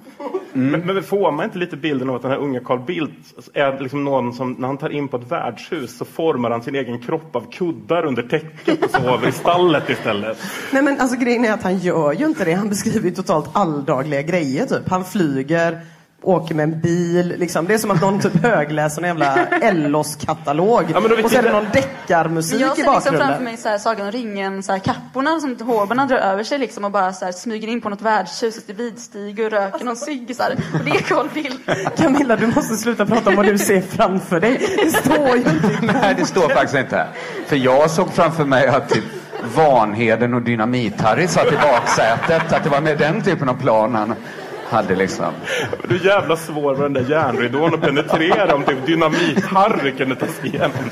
[0.54, 3.80] Men, men får man inte lite bilden av att den här unga Carl Bildt är
[3.80, 7.02] liksom någon som när han tar in på ett värdshus så formar han sin egen
[7.02, 10.38] kropp av kuddar under täcket och sover i stallet istället.
[10.72, 12.54] Nej men alltså grejen är att han gör ju inte det.
[12.54, 14.90] Han beskriver ju totalt alldagliga grejer typ.
[14.90, 15.82] Han flyger,
[16.24, 17.36] åker med en bil.
[17.38, 17.66] Liksom.
[17.68, 20.84] Det är som att någon typ högläser en jävla Ellos-katalog.
[20.94, 23.28] Ja, och så är det jag- någon deckarmusik Jag i ser liksom bakgrunden.
[23.28, 26.58] framför mig så här, Sagan om ringen, så här, kapporna som hoberna drar över sig
[26.60, 29.96] liksom och bara så här, smyger in på något värdshus, sitter vidstiger och röker någon
[29.96, 30.36] cigg.
[30.74, 31.70] Och det är Carl Bildt.
[31.98, 34.78] Camilla, du måste sluta prata om vad du ser framför dig.
[34.84, 35.70] Det står ju inte.
[35.82, 37.06] Nej, det står faktiskt inte.
[37.48, 39.04] För jag såg framför mig att typ
[39.56, 42.54] Vanheden och Dynamit-Harry satt i baksätet.
[42.54, 44.16] Att det var med den typen av plan han
[44.66, 45.34] hade liksom.
[45.88, 50.28] Du är jävla svår med den där järnridån att penetrera om typ dynamit-Harry kunde ta
[50.28, 50.90] sig igenom.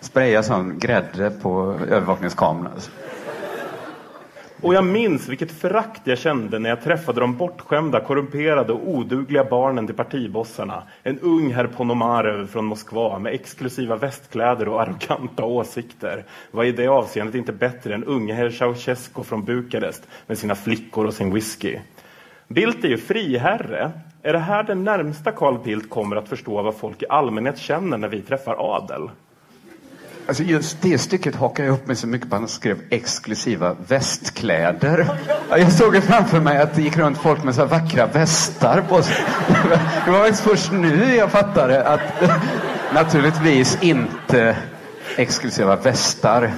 [0.00, 2.80] Spraya sån grädde på övervakningskameran.
[4.64, 9.44] Och jag minns vilket förakt jag kände när jag träffade de bortskämda, korrumperade och odugliga
[9.44, 10.82] barnen till partibossarna.
[11.02, 16.88] En ung herr Ponomarev från Moskva med exklusiva västkläder och arroganta åsikter var i det
[16.88, 21.78] avseendet inte bättre än unge herr Ceausescu från Bukarest med sina flickor och sin whisky.
[22.48, 23.92] Bildt är ju friherre.
[24.22, 27.98] Är det här det närmsta Carl Bildt kommer att förstå vad folk i allmänhet känner
[27.98, 29.10] när vi träffar adel?
[30.26, 32.36] Alltså just det stycket hakar jag upp mig så mycket på.
[32.36, 35.06] Han skrev exklusiva västkläder.
[35.50, 38.06] Ja, Jag såg ju framför mig att det gick runt folk med så här vackra
[38.06, 39.24] västar på sig.
[40.04, 42.00] Det var faktiskt först nu jag fattade att
[42.94, 44.56] naturligtvis inte
[45.16, 46.52] exklusiva västar.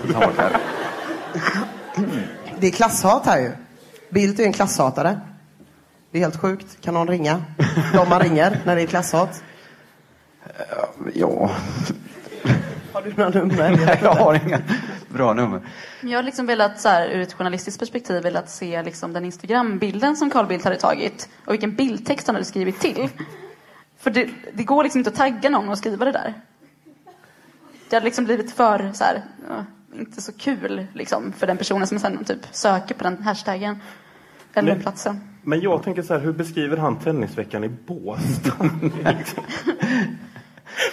[2.59, 3.51] Det är klasshat här ju.
[4.11, 5.21] Bildt är en klasshatare.
[6.17, 6.81] Det är helt sjukt.
[6.81, 7.43] Kan någon ringa?
[7.93, 9.43] De man ringer när det är klasshat.
[11.15, 11.51] Ja,
[12.93, 13.71] Har du några nummer?
[13.87, 14.61] nej, jag har inga
[15.09, 15.61] bra nummer.
[16.01, 19.25] Men Jag har liksom velat, så här, ur ett journalistiskt perspektiv, velat se liksom, den
[19.25, 23.09] Instagram-bilden som Carl Bildt hade tagit och vilken bildtext han hade skrivit till.
[23.99, 26.35] För det, det går liksom inte att tagga någon och skriva det där.
[27.89, 29.23] Det hade liksom blivit för, så här,
[29.95, 33.83] inte så kul liksom, för den personen som sen typ söker på den hashtaggen.
[34.55, 35.36] Eller den platsen.
[35.49, 38.53] Men jag tänker så här, hur beskriver han tennisveckan i Båstad?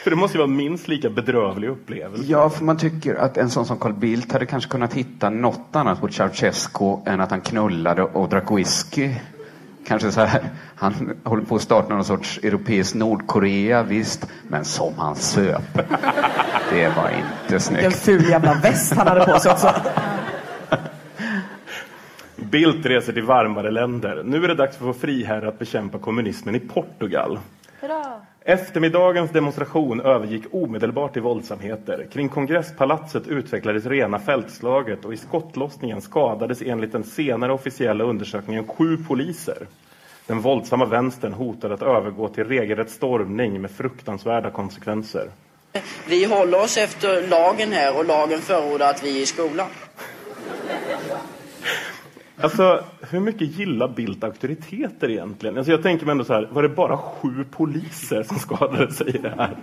[0.04, 2.24] För det måste ju vara minst lika bedrövlig upplevelse.
[2.28, 5.76] Ja, för man tycker att en sån som Carl Bildt hade kanske kunnat hitta något
[5.76, 9.16] annat på Ceausescu än att han knullade och drack whisky.
[9.88, 10.42] Kanske så här,
[10.76, 15.74] han håller på att starta någon sorts europeisk Nordkorea, visst, men som han söp.
[16.72, 17.96] Det var inte Vilken snyggt.
[17.96, 19.74] ful jävla väst han hade på sig också.
[22.44, 24.22] Bildt reser till varmare länder.
[24.26, 27.40] Nu är det dags för vår friherre att bekämpa kommunismen i Portugal.
[27.80, 28.22] Hurra!
[28.46, 32.08] Eftermiddagens demonstration övergick omedelbart i våldsamheter.
[32.14, 38.98] Kring kongresspalatset utvecklades rena fältslaget och i skottlossningen skadades enligt den senare officiella undersökningen sju
[38.98, 39.68] poliser.
[40.28, 45.30] Den våldsamma vänstern hotade att övergå till regelrätt stormning med fruktansvärda konsekvenser.
[46.08, 49.68] Vi håller oss efter lagen här och lagen förordar att vi är i skolan.
[52.42, 55.58] Alltså, hur mycket gillar Bildt auktoriteter egentligen?
[55.58, 59.08] Alltså, jag tänker mig ändå så här, var det bara sju poliser som skadade sig
[59.16, 59.58] i det här?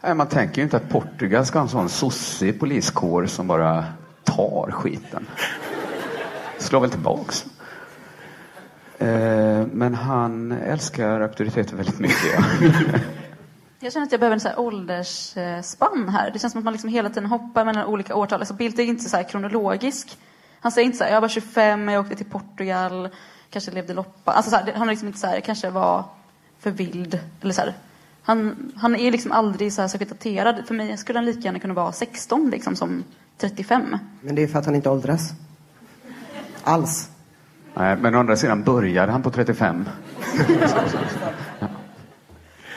[0.00, 3.84] Nej, man tänker ju inte att Portugal ska ha en sån sossig poliskår som bara
[4.24, 5.26] tar skiten.
[6.58, 7.46] Slår väl tillbaks.
[8.98, 12.34] Eh, Men han älskar auktoriteter väldigt mycket.
[12.36, 12.44] Ja.
[13.82, 16.30] Jag känner att jag behöver en så här åldersspann här.
[16.30, 18.40] Det känns som att man liksom hela tiden hoppar mellan olika årtal.
[18.40, 20.18] Alltså Bildt är inte så här kronologisk.
[20.60, 23.08] Han säger inte så här, jag var 25, jag åkte till Portugal,
[23.50, 24.32] kanske levde loppa.
[24.32, 26.04] Alltså så här, han är liksom inte så här, jag kanske var
[26.58, 27.18] för vild.
[27.40, 27.74] Eller så här.
[28.22, 30.66] Han, han är liksom aldrig så här särskilt daterad.
[30.66, 33.04] För mig skulle han lika gärna kunna vara 16 liksom som
[33.38, 33.96] 35.
[34.20, 35.32] Men det är för att han inte åldras.
[36.64, 37.10] Alls.
[37.74, 39.88] Nej, men å andra sidan började han på 35.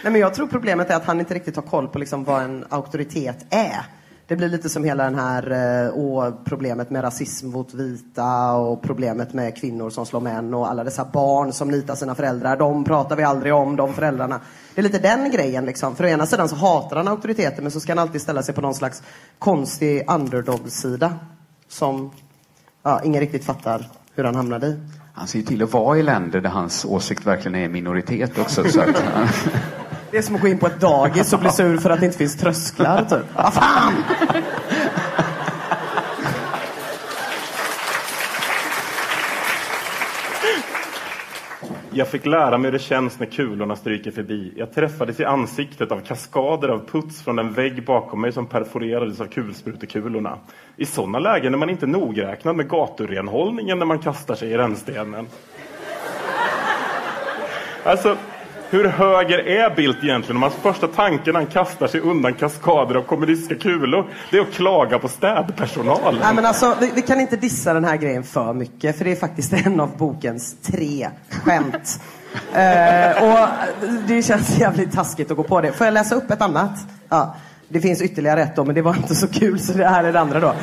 [0.04, 2.44] Nej, men jag tror problemet är att han inte riktigt har koll på liksom vad
[2.44, 3.86] en auktoritet är.
[4.28, 8.82] Det blir lite som hela den här eh, och problemet med rasism mot vita och
[8.82, 12.58] problemet med kvinnor som slår män och alla dessa barn som nitar sina föräldrar.
[12.58, 14.40] De pratar vi aldrig om, de föräldrarna.
[14.76, 15.96] Det är lite den grejen liksom.
[15.96, 18.56] För å ena sidan så hatar han auktoriteter men så ska han alltid ställa sig
[18.56, 19.04] på någon slags
[19.40, 21.14] konstig underdog-sida.
[21.68, 22.12] Som
[22.84, 24.80] ja, ingen riktigt fattar hur han hamnade i.
[25.14, 28.64] Han ser ju till att vara i länder där hans åsikt verkligen är minoritet också.
[28.64, 29.04] Så att,
[30.14, 32.06] Det är som att gå in på ett dagis och bli sur för att det
[32.06, 33.06] inte finns trösklar.
[33.06, 33.36] Typ.
[33.36, 33.94] Vad fan!
[41.92, 44.54] Jag fick lära mig hur det känns när kulorna stryker förbi.
[44.56, 49.22] Jag träffades i ansiktet av kaskader av puts från en vägg bakom mig som perforerades
[49.22, 50.38] av kulsprutekulorna.
[50.76, 55.28] I sådana lägen är man inte nogräknad med gaturenhållningen när man kastar sig i rännstenen.
[57.84, 58.18] Alltså,
[58.74, 60.36] hur höger är Bildt egentligen?
[60.38, 64.42] Om hans första tanke när han kastar sig undan kaskader av kommunistiska kulor, det är
[64.42, 66.20] att klaga på städpersonalen.
[66.24, 69.12] Nej, men alltså, vi, vi kan inte dissa den här grejen för mycket, för det
[69.12, 72.02] är faktiskt en av bokens tre skämt.
[72.54, 73.48] Eh, och
[74.08, 75.72] det känns jävligt taskigt att gå på det.
[75.72, 76.80] Får jag läsa upp ett annat?
[77.10, 77.36] Ja,
[77.70, 80.14] det finns ytterligare ett då, men det var inte så kul, så det här är
[80.14, 80.54] det andra då.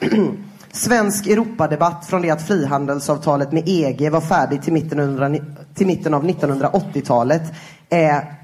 [0.72, 5.40] Svensk Europadebatt från det att frihandelsavtalet med EG var färdigt till mitten,
[5.74, 7.42] till mitten av 1980-talet
[7.88, 8.34] är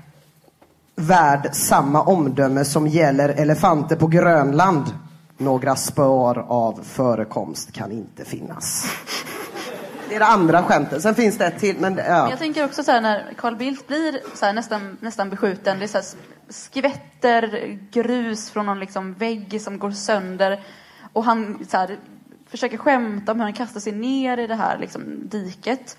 [0.97, 4.85] värd samma omdöme som gäller elefanter på Grönland.
[5.39, 8.87] Några spår av förekomst kan inte finnas.
[10.09, 11.03] Det är det andra skämtet.
[11.03, 11.77] Sen finns det ett till.
[11.79, 12.31] Men, ja.
[12.31, 15.79] Jag tänker också så här när Carl Bildt blir så här nästan, nästan beskjuten.
[15.79, 16.07] Det är så här
[16.49, 20.61] skvätter grus från någon liksom vägg som går sönder.
[21.13, 21.99] Och han så här,
[22.57, 25.99] försöker skämta om hur han kastar sig ner i det här liksom, diket.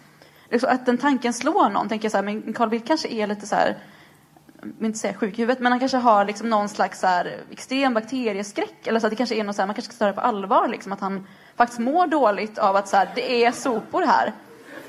[0.49, 1.89] Liksom, att den tanken slår någon.
[1.89, 3.77] Tänker jag så här, men Carl Bildt kanske är lite så här
[4.61, 7.37] vill inte säga sjuk i huvudet, men han kanske har liksom någon slags så här,
[7.51, 8.87] extrem bakterieskräck.
[8.87, 10.21] Eller så att det kanske är något så här, man kanske ska ta det på
[10.21, 14.33] allvar, liksom, att han faktiskt mår dåligt av att så här, det är sopor här.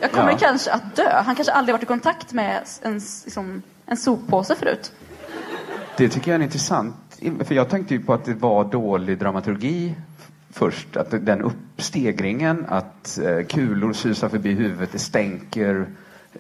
[0.01, 0.39] Jag kommer Ja.
[0.39, 1.23] kanske att dö.
[1.25, 4.93] Han kanske aldrig varit i kontakt med en, liksom, en soppåse förut.
[5.97, 6.97] Det tycker jag är intressant.
[7.45, 9.95] För jag tänkte ju på att det var dålig dramaturgi
[10.57, 10.97] först.
[10.97, 15.87] Att den uppstegringen, att eh, kulor susar förbi huvudet, det stänker,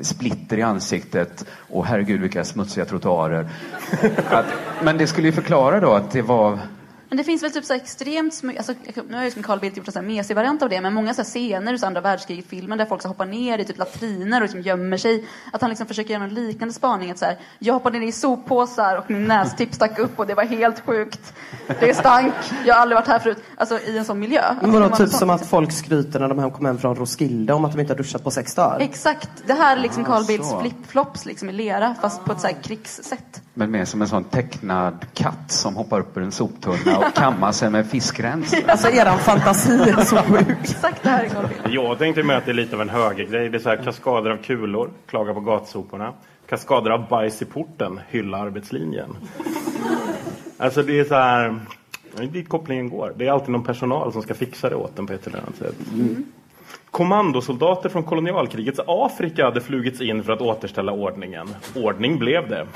[0.00, 3.48] splitter i ansiktet och herregud vilka smutsiga trottoarer.
[4.30, 4.46] Att,
[4.82, 6.58] men det skulle ju förklara då att det var
[7.08, 8.72] men det finns väl typ så extremt smy- alltså,
[9.08, 11.22] Nu har ju som Carl Bildt gjort en mesig variant av det, men många så
[11.22, 14.60] här scener ur andra världskriget-filmer där folk så hoppar ner i typ latriner och liksom
[14.60, 15.24] gömmer sig.
[15.52, 17.10] Att han liksom försöker göra någon liknande spaning.
[17.10, 20.34] Att så här, jag hoppade ner i soppåsar och min nästipp stack upp och det
[20.34, 21.32] var helt sjukt.
[21.80, 23.38] Det stank, jag har aldrig varit här förut.
[23.56, 24.54] Alltså i en sån miljö.
[24.60, 27.64] Det vadå, var typ som att folk skryter när de kommer hem från Roskilde om
[27.64, 28.78] att de inte har duschat på sex dagar?
[28.80, 29.30] Exakt.
[29.46, 32.46] Det här är liksom Ah, Carl Bildts flip-flops liksom i lera, fast på ett så
[32.46, 33.42] här krigssätt.
[33.58, 37.52] Men mer som en sån tecknad katt som hoppar upp ur en soptunna och kammar
[37.52, 38.54] sig med fiskrens.
[38.68, 40.48] Alltså eran fantasi är så sjuk.
[40.62, 41.28] Exakt det här.
[41.68, 43.48] Jag tänkte med att det är lite av en högergrej.
[43.48, 46.12] Det är så här kaskader av kulor, klaga på gatsoporna.
[46.48, 49.16] Kaskader av bajs i porten, hylla arbetslinjen.
[50.58, 51.60] Alltså det är så här,
[52.16, 53.12] det är dit kopplingen går.
[53.16, 55.56] Det är alltid någon personal som ska fixa det åt en på ett eller annat
[55.56, 55.74] sätt.
[56.90, 61.48] Kommandosoldater från kolonialkrigets Afrika hade flugits in för att återställa ordningen.
[61.74, 62.66] Ordning blev det.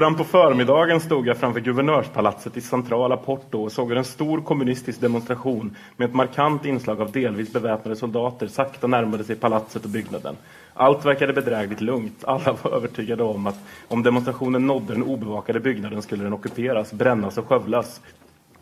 [0.00, 4.40] Fram på förmiddagen stod jag framför guvernörspalatset i centrala Porto och såg hur en stor
[4.40, 9.90] kommunistisk demonstration med ett markant inslag av delvis beväpnade soldater sakta närmade sig palatset och
[9.90, 10.36] byggnaden.
[10.74, 12.24] Allt verkade bedrägligt lugnt.
[12.24, 13.58] Alla var övertygade om att
[13.88, 18.00] om demonstrationen nådde den obevakade byggnaden skulle den ockuperas, brännas och skövlas.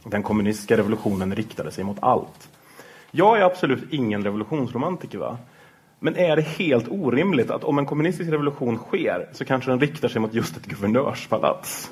[0.04, 2.48] Den kommunistiska revolutionen riktade sig mot allt.
[3.10, 5.38] Jag är absolut ingen revolutionsromantiker va?
[6.00, 10.08] Men är det helt orimligt att om en kommunistisk revolution sker så kanske den riktar
[10.08, 11.90] sig mot just ett guvernörspalats?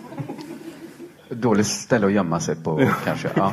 [1.29, 3.29] Dåligt ställe att gömma sig på kanske.
[3.35, 3.53] Ja.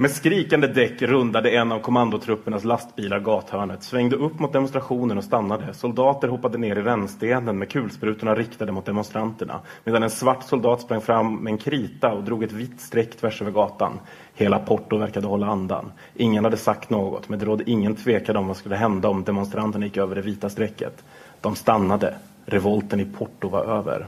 [0.01, 5.75] Med skrikande däck rundade en av kommandotruppernas lastbilar gathörnet, svängde upp mot demonstrationen och stannade.
[5.75, 9.61] Soldater hoppade ner i rännstenen med kulsprutorna riktade mot demonstranterna.
[9.85, 13.43] Medan en svart soldat sprang fram med en krita och drog ett vitt streck tvärs
[13.43, 14.01] över gatan.
[14.35, 15.93] Hela Porto verkade hålla andan.
[16.15, 19.85] Ingen hade sagt något, men det rådde ingen tvekan om vad skulle hända om demonstranterna
[19.85, 21.05] gick över det vita strecket.
[21.41, 22.15] De stannade.
[22.47, 24.07] Revolten i Porto var över.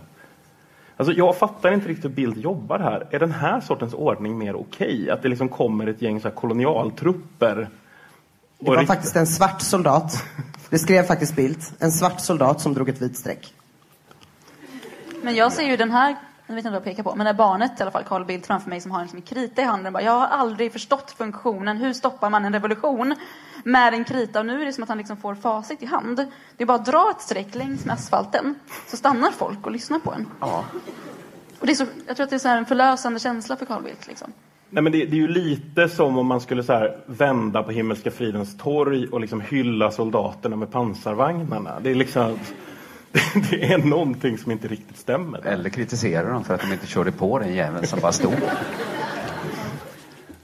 [1.03, 3.07] Alltså, jag fattar inte riktigt hur Bildt jobbar här.
[3.11, 5.11] Är den här sortens ordning mer okej?
[5.11, 7.69] Att det liksom kommer ett gäng så här kolonialtrupper?
[8.59, 10.25] Det var faktiskt en svart soldat.
[10.71, 11.73] Det skrev faktiskt Bildt.
[11.79, 13.55] En svart soldat som drog ett vitt streck.
[15.23, 17.33] Men jag ser ju den här, jag vet inte vad jag pekar på, men det
[17.33, 19.65] här barnet i alla fall, Carl Bildt framför mig som har en liksom krita i
[19.65, 19.93] handen.
[19.93, 21.77] Bara, jag har aldrig förstått funktionen.
[21.77, 23.15] Hur stoppar man en revolution
[23.65, 24.41] med en krita?
[24.41, 26.17] Och nu är det som att han liksom får facit i hand.
[26.57, 28.55] Det är bara att dra ett streck längs med asfalten
[28.87, 30.27] så stannar folk och lyssnar på en.
[30.41, 30.65] Ja.
[31.61, 33.83] Och det är så, jag tror att det är så en förlösande känsla för Carl
[33.83, 34.07] Bildt.
[34.07, 34.33] Liksom.
[34.71, 37.71] Nej, men det, det är ju lite som om man skulle så här vända på
[37.71, 41.81] Himmelska fridens torg och liksom hylla soldaterna med pansarvagnarna.
[41.81, 42.39] Det är liksom...
[43.51, 45.41] Det är någonting som inte riktigt stämmer.
[45.43, 45.51] där.
[45.51, 48.35] Eller kritisera dem för att de inte körde på den jäveln som bara stod.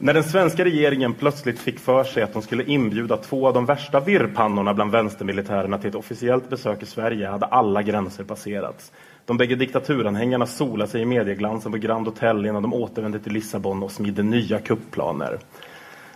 [0.01, 3.67] När den svenska regeringen plötsligt fick för sig att de skulle inbjuda två av de
[3.67, 8.93] värsta virrpannorna bland vänstermilitärerna till ett officiellt besök i Sverige hade alla gränser passerats.
[9.25, 13.83] De bägge diktaturanhängarna solade sig i medieglansen på Grand Hotel innan de återvände till Lissabon
[13.83, 15.39] och smidde nya kuppplaner.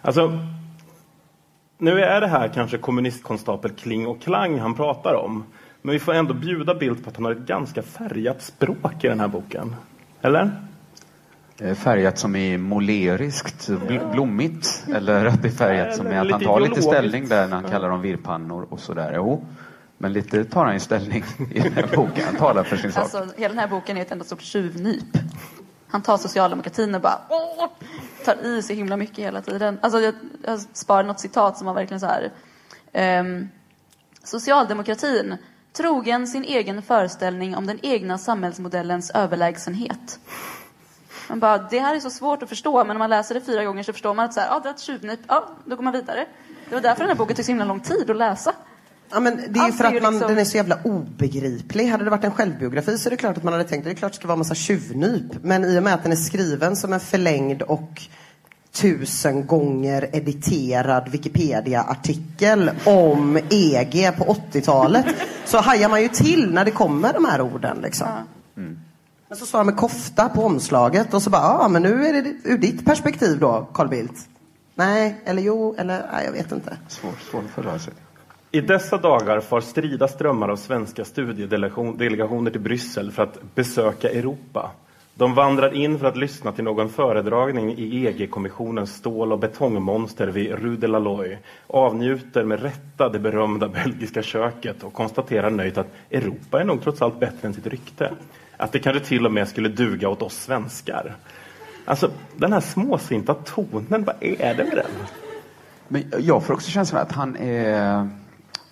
[0.02, 0.38] Alltså,
[1.78, 5.44] Nu är det här kanske kommunistkonstapel Kling och Klang han pratar om.
[5.82, 9.08] Men vi får ändå bjuda Bildt på att han har ett ganska färgat språk i
[9.08, 9.76] den här boken.
[10.22, 10.60] Eller?
[11.58, 14.84] Eh, Färgat som i måleriskt, bl- blommigt?
[14.94, 17.70] Eller att det är färgat som i att han tar lite ställning där när han
[17.70, 19.12] kallar dem virrpannor och sådär?
[19.16, 19.44] Jo,
[19.98, 22.24] men lite tar han ju ställning i den här boken.
[22.26, 23.02] Han talar för sin sak.
[23.02, 25.18] Alltså, hela den här boken är ett enda stort tjuvnyp.
[25.88, 27.66] Han tar socialdemokratin och bara åh,
[28.24, 29.78] tar i så himla mycket hela tiden.
[29.82, 30.14] Alltså, jag,
[30.44, 32.30] jag sparar något citat som var verkligen så här.
[32.92, 33.48] ehm,
[34.24, 35.36] socialdemokratin,
[35.72, 40.18] trogen sin egen föreställning om den egna samhällsmodellens överlägsenhet.
[41.28, 43.64] Man bara, det här är så svårt att förstå, men när man läser det fyra
[43.64, 45.82] gånger så förstår man att så här, ja, det är ett tjuvnyp, ja, då går
[45.82, 46.26] man vidare.
[46.68, 48.54] Det var därför den här boken tog så himla lång tid att läsa.
[49.10, 51.86] Ja, men det är ju Allt för att man, liksom- den är så jävla obegriplig.
[51.86, 53.90] Hade det varit en självbiografi så är det klart att man hade tänkt att det
[53.90, 55.42] är klart det ska vara massa tjuvnyp.
[55.42, 58.02] Men i och med att den är skriven som en förlängd och
[58.72, 65.06] tusen gånger editerad Wikipedia-artikel om EG på 80-talet
[65.44, 67.78] så hajar man ju till när det kommer de här orden.
[67.82, 68.08] Liksom.
[69.28, 72.12] Men så står han med kofta på omslaget och så bara, ja men nu är
[72.12, 74.28] det ur ditt perspektiv då, Carl Bildt.
[74.74, 76.76] Nej, eller jo, eller nej, jag vet inte.
[76.88, 77.92] Svårt, svårt att förhålla sig.
[78.50, 84.70] I dessa dagar far strida strömmar av svenska studiedelegationer till Bryssel för att besöka Europa.
[85.14, 90.50] De vandrar in för att lyssna till någon föredragning i EG-kommissionens stål och betongmonster vid
[90.50, 95.94] Rue de la Loi, avnjuter med rätta det berömda belgiska köket och konstaterar nöjt att
[96.10, 98.12] Europa är nog trots allt bättre än sitt rykte.
[98.56, 101.16] Att det kanske till och med skulle duga åt oss svenskar.
[101.84, 105.06] Alltså, den här småsinta tonen, vad är det med den?
[105.88, 108.08] Men jag får också känslan att han är,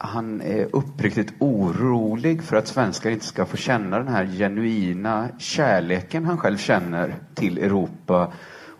[0.03, 6.25] han är uppriktigt orolig för att svenskar inte ska få känna den här genuina kärleken
[6.25, 8.33] han själv känner till Europa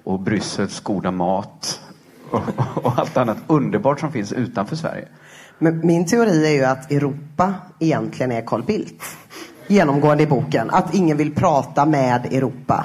[0.05, 1.81] och Bryssels goda mat
[2.31, 2.43] och,
[2.75, 5.09] och allt annat underbart som finns utanför Sverige.
[5.59, 9.05] Men min teori är ju att Europa egentligen är Carl Bildt.
[9.67, 10.71] Genomgående i boken.
[10.71, 12.85] Att ingen vill prata med Europa.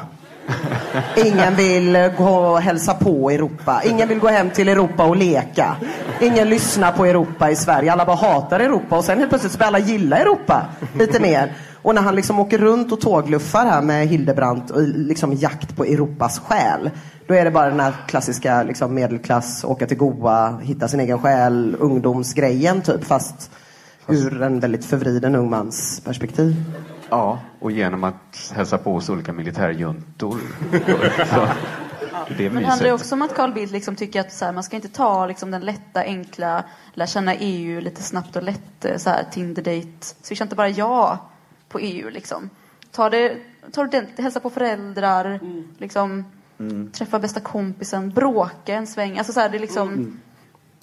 [1.26, 3.82] Ingen vill eh, gå och hälsa på Europa.
[3.86, 5.76] Ingen vill gå hem till Europa och leka.
[6.22, 7.92] Ingen lyssnar på Europa i Sverige.
[7.92, 10.66] Alla bara hatar Europa och sen helt plötsligt så börjar alla gilla Europa
[11.00, 11.54] lite mer.
[11.82, 15.86] Och när han liksom åker runt och tågluffar här med Hildebrandt och liksom jakt på
[15.86, 16.90] Europas själ.
[17.28, 21.20] Då är det bara den här klassiska liksom medelklass, åka till Goa, hitta sin egen
[21.20, 23.04] själ, ungdomsgrejen typ.
[23.04, 23.52] Fast
[24.08, 26.56] ur en väldigt förvriden ung mans perspektiv.
[27.10, 30.40] Ja, och genom att hälsa på hos olika militärjuntor.
[31.26, 31.48] Så,
[32.38, 32.94] det är Men det handlar mysigt.
[32.94, 35.52] också om att Carl Bildt liksom tycker att så här, man ska inte ta liksom,
[35.52, 36.64] den lätta, enkla,
[36.94, 40.16] lära känna EU lite snabbt och lätt, eh, så här, Tinder-date.
[40.22, 41.20] Swisha inte bara ja
[41.70, 42.50] på EU liksom.
[42.92, 43.38] Ta det,
[43.72, 45.40] ta det ordentligt, hälsa på föräldrar,
[45.78, 46.26] liksom,
[46.94, 49.18] träffa bästa kompisen, bråka en sväng.
[49.18, 50.20] Alltså så här, det är liksom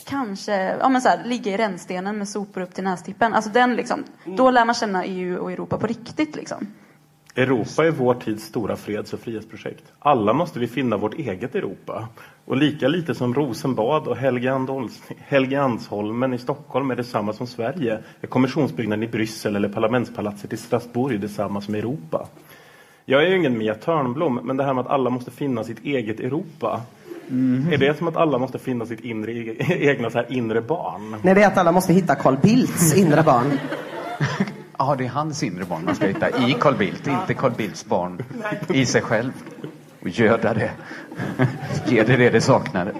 [0.07, 3.35] Kanske, ja men så här, ligga i rännstenen med sopor upp till nästippen.
[3.35, 6.67] Alltså den liksom, då lär man känna EU och Europa på riktigt liksom.
[7.35, 9.85] Europa är vår tids stora freds och frihetsprojekt.
[9.99, 12.09] Alla måste vi finna vårt eget Europa.
[12.45, 14.17] Och lika lite som Rosenbad och
[15.19, 21.21] Helgeandsholmen i Stockholm är detsamma som Sverige är kommissionsbyggnaden i Bryssel eller parlamentspalatset i Strasbourg
[21.21, 22.29] detsamma som Europa.
[23.05, 25.85] Jag är ju ingen Mia Törnblom, men det här med att alla måste finna sitt
[25.85, 26.81] eget Europa.
[27.72, 29.32] Är det som att alla måste finna sitt inre,
[29.68, 31.16] egna så här inre barn?
[31.22, 33.52] Nej, det är att alla måste hitta Carl Bildts inre barn.
[34.78, 37.87] Ja, det är hans inre barn man ska hitta i Carl Bildt, inte Carl Bildts
[37.87, 38.22] barn
[38.68, 39.32] i sig själv.
[40.00, 40.70] Och göda det.
[41.87, 42.92] Ge det det det saknar.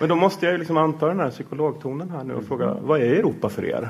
[0.00, 3.00] Men då måste jag ju liksom anta den här psykologtonen här nu och fråga, vad
[3.00, 3.88] är Europa för er?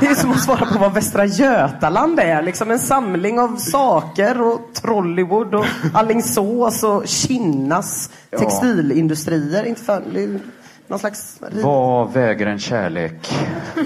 [0.00, 2.42] Det är som att svara på vad Västra Götaland är.
[2.42, 9.64] Liksom en samling av saker och Trollywood och Alingsås och Kinnas textilindustrier.
[9.64, 10.40] Inte är
[10.86, 11.40] någon slags...
[11.62, 13.34] Vad väger en kärlek?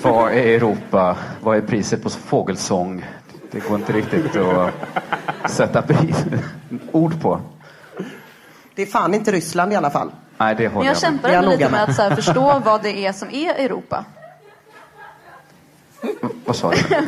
[0.02, 1.16] Vad är Europa?
[1.40, 3.06] Vad är priset på fågelsång?
[3.50, 6.24] Det går inte riktigt att sätta pris,
[6.92, 7.40] ord på.
[8.74, 10.10] Det är fan inte Ryssland i alla fall.
[10.40, 11.88] Nej, det Men håller jag jag kämpar Det är ändå jag lite med med.
[11.90, 14.04] att så här, förstå vad det är som är Europa.
[16.02, 16.30] med.
[16.44, 16.76] Vad sa du?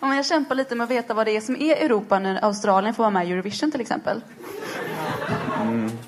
[0.00, 2.44] Ja, men jag kämpar lite med att veta vad det är som är Europa när
[2.44, 4.20] Australien får vara med i Eurovision till exempel.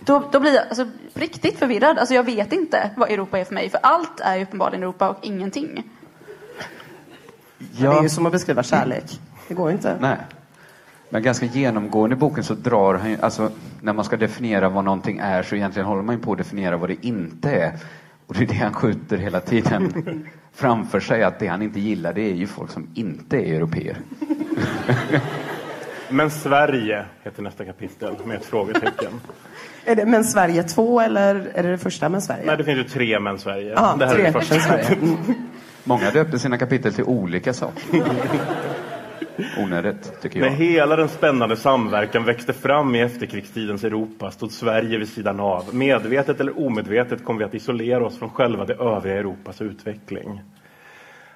[0.00, 1.98] Då, då blir jag alltså, riktigt förvirrad.
[1.98, 3.70] Alltså, jag vet inte vad Europa är för mig.
[3.70, 5.90] För allt är ju uppenbarligen Europa och ingenting.
[7.58, 9.20] Det är ju som att beskriva kärlek.
[9.48, 9.96] Det går inte.
[10.00, 10.16] Nej.
[11.12, 13.50] Men ganska genomgående i boken så drar han ju, alltså
[13.80, 16.76] när man ska definiera vad någonting är så egentligen håller man ju på att definiera
[16.76, 17.72] vad det inte är.
[18.26, 22.12] Och det är det han skjuter hela tiden framför sig, att det han inte gillar
[22.12, 23.96] det är ju folk som inte är europeer.
[26.10, 29.12] Men Sverige heter nästa kapitel med ett frågetecken.
[29.84, 32.46] Är det Men Sverige 2 eller är det det första Men Sverige?
[32.46, 33.76] Nej, det finns ju tre Men Sverige.
[33.76, 34.96] Aha, det här tre är det första.
[35.84, 38.02] Många döpte sina kapitel till olika saker.
[39.58, 40.50] Onödigt, tycker jag.
[40.50, 45.74] När hela den spännande samverkan växte fram i efterkrigstidens Europa stod Sverige vid sidan av.
[45.74, 50.40] Medvetet eller omedvetet kom vi att isolera oss från själva det övriga Europas utveckling.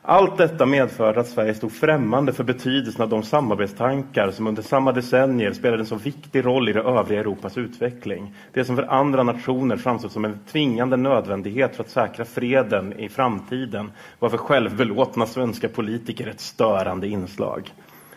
[0.06, 4.92] Allt detta medförde att Sverige stod främmande för betydelsen av de samarbetstankar som under samma
[4.92, 8.34] decennier spelade en så viktig roll i det övriga Europas utveckling.
[8.52, 13.08] Det som för andra nationer framstod som en tvingande nödvändighet för att säkra freden i
[13.08, 17.72] framtiden var för självbelåtna svenska politiker ett störande inslag.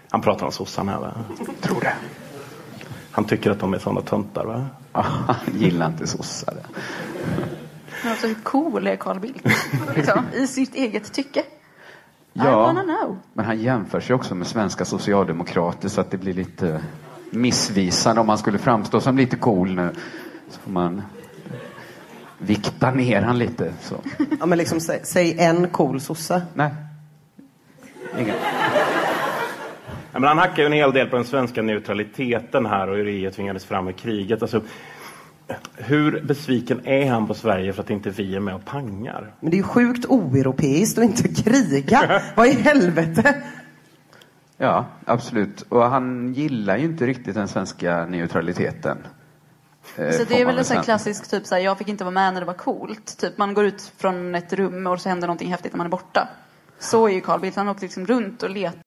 [0.10, 1.14] Han pratar om sossarna här va?
[1.62, 1.94] Tror det.
[3.12, 4.66] Han tycker att de är sådana töntar va?
[4.92, 6.54] Han gillar inte sossar.
[8.04, 9.46] Men alltså, hur cool är Carl Bildt?
[9.96, 11.44] Liksom, I sitt eget tycke.
[12.34, 12.84] Ja,
[13.34, 16.82] men han jämför sig också med svenska socialdemokrater så att det blir lite
[17.30, 19.96] missvisande om han skulle framstå som lite cool nu.
[20.50, 21.02] Så får man
[22.38, 23.74] vikta ner han lite.
[23.82, 23.96] Så.
[24.40, 26.42] Ja, men liksom, säg, säg en cool sosse.
[26.54, 26.72] Nej.
[28.20, 28.36] Ingen.
[30.18, 33.08] Ja, men han hackar ju en hel del på den svenska neutraliteten här och hur
[33.08, 34.42] EU tvingades fram i kriget.
[34.42, 34.62] Alltså,
[35.76, 39.34] hur besviken är han på Sverige för att inte vi är med och pangar?
[39.40, 42.22] Men det är ju sjukt oeuropeiskt att inte kriga.
[42.36, 43.44] Vad i helvete?
[44.58, 45.62] Ja, absolut.
[45.70, 48.98] Och han gillar ju inte riktigt den svenska neutraliteten.
[49.98, 52.34] Eh, Så det är väl en sån klassisk typ såhär, jag fick inte vara med
[52.34, 53.18] när det var coolt.
[53.18, 55.92] Typ man går ut från ett rum och så händer någonting häftigt när man är
[55.92, 56.28] borta.
[56.80, 58.87] Så är ju Carl Bildt, han åker liksom runt och letar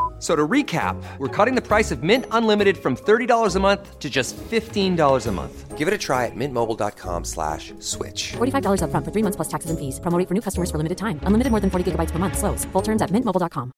[0.21, 3.99] F- So to recap, we're cutting the price of Mint Unlimited from $30 a month
[3.99, 5.77] to just $15 a month.
[5.79, 8.33] Give it a try at mintmobile.com slash switch.
[8.37, 9.99] $45 upfront for three months plus taxes and fees.
[9.99, 11.19] Promo rate for new customers for limited time.
[11.25, 12.37] Unlimited more than 40 gigabytes per month.
[12.37, 12.65] Slows.
[12.71, 13.71] Full terms at mintmobile.com.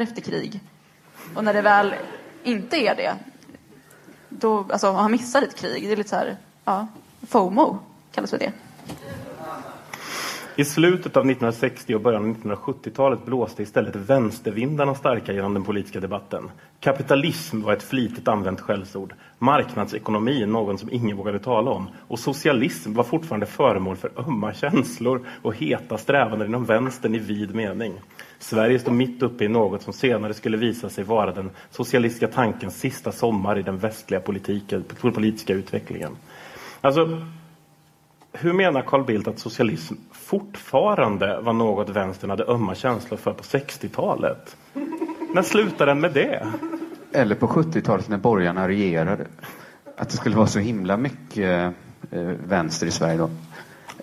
[0.00, 0.60] efter krig.
[1.34, 1.94] Och när det väl
[2.44, 3.16] inte är det,
[4.28, 5.82] då, alltså han missar ett krig.
[5.82, 6.86] Det är lite så här, ja,
[7.26, 7.78] FOMO
[8.12, 8.52] kallas för det.
[10.56, 16.00] I slutet av 1960 och början av 1970-talet blåste istället vänstervindarna starka genom den politiska
[16.00, 16.50] debatten.
[16.80, 19.14] Kapitalism var ett flitigt använt skällsord.
[19.38, 21.88] Marknadsekonomi, någon som ingen vågade tala om.
[22.08, 27.54] Och socialism var fortfarande föremål för ömma känslor och heta strävanden inom vänstern i vid
[27.54, 28.00] mening.
[28.38, 32.80] Sverige stod mitt uppe i något som senare skulle visa sig vara den socialistiska tankens
[32.80, 36.16] sista sommar i den västliga politiken, politiska utvecklingen.
[36.80, 37.20] Alltså,
[38.32, 39.94] hur menar Carl Bildt att socialism
[40.34, 44.56] fortfarande var något vänstern hade ömma känslor för på 60-talet?
[45.34, 46.46] När slutade den med det?
[47.12, 49.26] Eller på 70-talet när borgarna regerade.
[49.96, 51.74] Att det skulle vara så himla mycket
[52.10, 53.30] eh, vänster i Sverige då.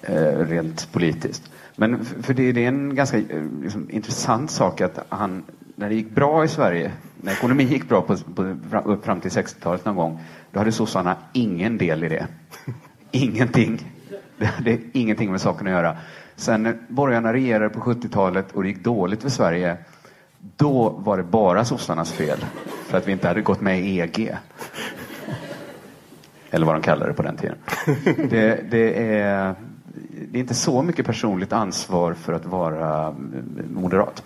[0.01, 1.51] Eh, rent politiskt.
[1.75, 5.43] Men för det, är en ganska eh, liksom, intressant sak att han,
[5.75, 9.85] när det gick bra i Sverige, när ekonomin gick bra på, på, fram till 60-talet
[9.85, 10.19] någon gång,
[10.51, 12.27] då hade sossarna ingen del i det.
[13.11, 13.79] Ingenting.
[14.41, 15.97] Det hade ingenting med saken att göra.
[16.41, 19.77] Sen när borgarna regerade på 70-talet och det gick dåligt för Sverige,
[20.57, 22.45] då var det bara sossarnas fel.
[22.85, 24.37] För att vi inte hade gått med i EG.
[26.51, 27.57] Eller vad de kallade det på den tiden.
[28.29, 29.55] Det, det, är,
[30.31, 33.15] det är inte så mycket personligt ansvar för att vara
[33.69, 34.23] moderat.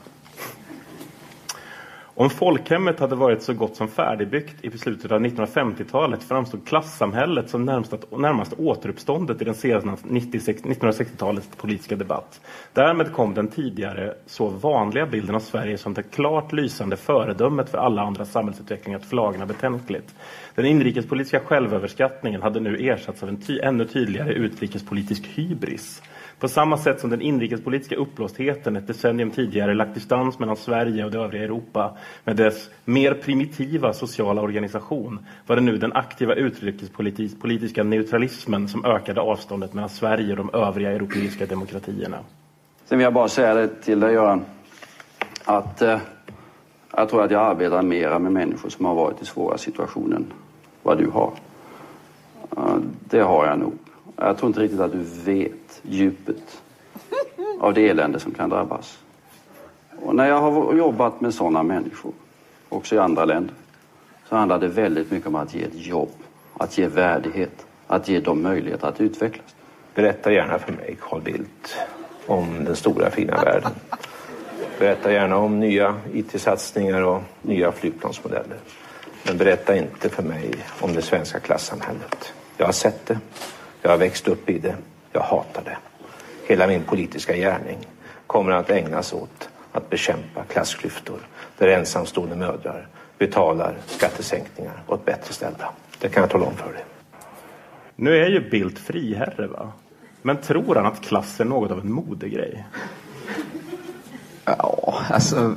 [2.17, 7.65] Om folkhemmet hade varit så gott som färdigbyggt i slutet av 1950-talet framstod klassamhället som
[7.65, 12.41] närmast, närmast återuppståndet i den senaste 1960-talets politiska debatt.
[12.73, 17.77] Därmed kom den tidigare så vanliga bilden av Sverige som det klart lysande föredömet för
[17.77, 20.15] alla andra samhällsutvecklingar att flagna betänkligt.
[20.55, 26.01] Den inrikespolitiska självöverskattningen hade nu ersatts av en ty ännu tydligare utrikespolitisk hybris.
[26.39, 31.11] På samma sätt som den inrikespolitiska uppblåstheten ett decennium tidigare lagt distans mellan Sverige och
[31.11, 37.83] det övriga Europa med dess mer primitiva sociala organisation var det nu den aktiva utrikespolitiska
[37.83, 42.17] neutralismen som ökade avståndet mellan Sverige och de övriga europeiska demokratierna.
[42.85, 44.45] Sen vill jag bara säga det till dig Göran,
[45.45, 45.99] att eh,
[46.97, 50.25] jag tror att jag arbetar mera med människor som har varit i svåra situationer än
[50.83, 51.33] vad du har.
[53.09, 53.73] Det har jag nog.
[54.15, 56.61] Jag tror inte riktigt att du vet djupet
[57.59, 58.99] av det elände som kan drabbas.
[60.01, 62.11] Och när jag har jobbat med sådana människor,
[62.69, 63.53] också i andra länder,
[64.29, 66.11] så handlar det väldigt mycket om att ge ett jobb,
[66.57, 69.55] att ge värdighet, att ge dem möjlighet att utvecklas.
[69.95, 71.77] Berätta gärna för mig, Carl Bildt,
[72.27, 73.71] om den stora fina världen.
[74.79, 78.57] Berätta gärna om nya IT-satsningar och nya flygplansmodeller.
[79.23, 82.33] Men berätta inte för mig om det svenska klassamhället.
[82.57, 83.19] Jag har sett det.
[83.81, 84.75] Jag har växt upp i det.
[85.15, 85.77] Jag hatar det.
[86.47, 87.77] Hela min politiska gärning
[88.27, 91.19] kommer att ägnas åt att bekämpa klassklyftor
[91.57, 92.87] där ensamstående mödrar
[93.17, 95.69] betalar skattesänkningar åt bättre ställda.
[95.99, 96.85] Det kan jag tala om för dig.
[97.95, 99.71] Nu är ju Bildt friherre, va?
[100.21, 102.65] Men tror han att klass är något av en modegrej?
[104.45, 105.55] Ja, alltså,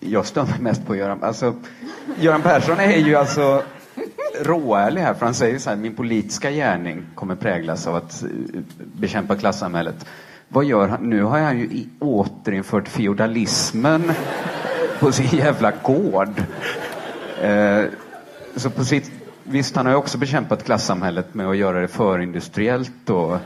[0.00, 1.22] jag stör mig mest på Göran.
[1.22, 1.54] Alltså,
[2.18, 3.62] Göran Persson är ju alltså
[4.40, 8.28] råärlig här, för han säger så här, min politiska gärning kommer präglas av att eh,
[8.78, 10.06] bekämpa klassamhället.
[10.48, 11.10] Vad gör han?
[11.10, 14.12] Nu har han ju återinfört feodalismen
[15.00, 16.42] på sin jävla gård.
[17.42, 17.84] Eh,
[18.56, 19.10] så på sitt,
[19.44, 23.38] visst, han har ju också bekämpat klassamhället med att göra det förindustriellt och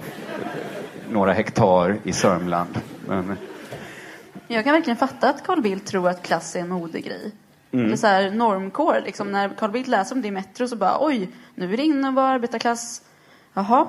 [1.11, 2.81] några hektar i Sörmland.
[3.09, 3.37] Men,
[4.49, 7.33] Jag kan verkligen fatta att Carl Bildt tror att klass är en modegrej.
[7.73, 7.87] Mm.
[7.87, 9.33] Eller så här normkår, liksom.
[9.33, 12.09] När Carl Bildt läser om det i Metro så bara oj, nu är det inne
[12.09, 13.03] att vara arbetarklass.
[13.55, 13.87] Jaha,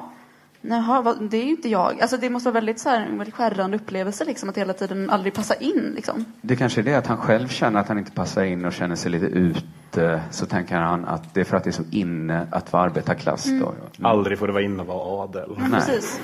[0.65, 2.01] Jaha vad, det är ju inte jag.
[2.01, 5.09] Alltså det måste vara väldigt så här, en väldigt skärrande upplevelse liksom, att hela tiden
[5.09, 5.93] aldrig passa in.
[5.95, 6.25] Liksom.
[6.41, 8.95] Det kanske är det att han själv känner att han inte passar in och känner
[8.95, 10.21] sig lite ute.
[10.31, 13.45] Så tänker han att det är för att det är så inne att vara arbetarklass.
[13.45, 13.59] Mm.
[13.97, 14.07] Då.
[14.07, 15.57] Aldrig får det vara inne att vara adel.
[15.57, 16.21] Ja, precis.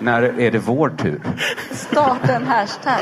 [0.00, 1.20] När är det vår tur?
[1.72, 3.00] Starta en hashtag.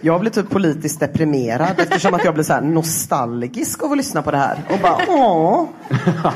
[0.00, 4.22] Jag blir typ politiskt deprimerad eftersom att jag blir så här nostalgisk av att lyssna
[4.22, 4.58] på det här.
[4.70, 5.64] Och bara åh,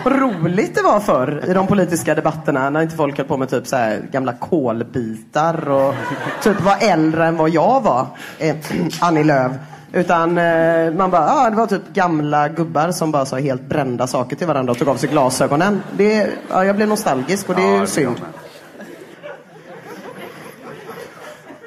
[0.05, 3.49] vad roligt det var förr i de politiska debatterna när inte folk höll på med
[3.49, 5.95] typ så här gamla kolbitar och
[6.43, 8.07] typ var äldre än vad jag var,
[8.39, 8.57] eh,
[9.01, 9.53] Annie Lööf.
[9.93, 14.07] Utan eh, man bara, ah, det var typ gamla gubbar som bara sa helt brända
[14.07, 15.83] saker till varandra och tog av sig glasögonen.
[15.97, 18.17] Det, ja, jag blev nostalgisk och det är ju synd.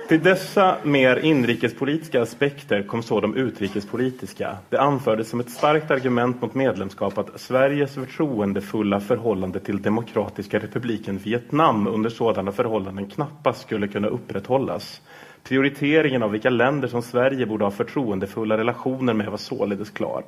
[0.08, 4.58] Till dessa mer inrikespolitiska aspekter kom så de utrikespolitiska.
[4.70, 11.18] Det anfördes som ett starkt argument mot medlemskap att Sveriges förtroendefulla förhållande till Demokratiska republiken
[11.18, 15.02] Vietnam under sådana förhållanden knappast skulle kunna upprätthållas.
[15.44, 20.24] Prioriteringen av vilka länder som Sverige borde ha förtroendefulla relationer med var således klar.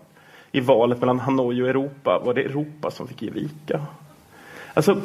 [0.51, 3.81] I valet mellan Hanoi och Europa var det Europa som fick ge vika.
[4.73, 5.01] Alltså,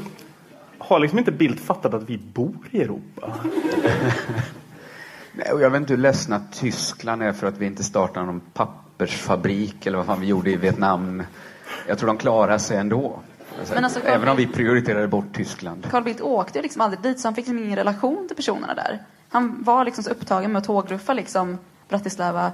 [0.79, 3.35] har liksom inte Bildt fattat att vi bor i Europa?
[5.33, 8.41] Nej, och jag vet inte hur ledsna Tyskland är för att vi inte startar någon
[8.41, 11.23] pappersfabrik eller vad fan vi gjorde i Vietnam.
[11.89, 13.21] Jag tror de klarar sig ändå.
[13.59, 15.87] Alltså, Carl Även om vi prioriterade bort Tyskland.
[15.91, 19.03] Carl Bildt åkte liksom aldrig dit så han fick liksom ingen relation till personerna där.
[19.29, 21.59] Han var liksom så upptagen med att tågruffa liksom
[21.89, 22.53] Bratislava,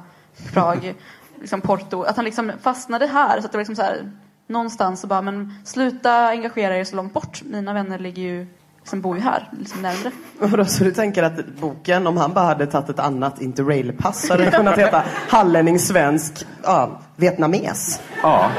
[0.53, 0.95] Prag,
[1.41, 2.03] liksom Porto.
[2.03, 4.13] Att han liksom fastnade här så att det var liksom så här
[4.47, 7.43] någonstans så bara men sluta engagera er så långt bort.
[7.45, 8.47] Mina vänner ligger ju,
[8.89, 10.11] liksom bor ju här, liksom närmre.
[10.39, 14.45] Vadå, så du tänker att boken, om han bara hade tagit ett annat interrail-pass, hade
[14.45, 18.01] det kunnat heta Hallänning svensk ja, vietnames?
[18.23, 18.51] Ja,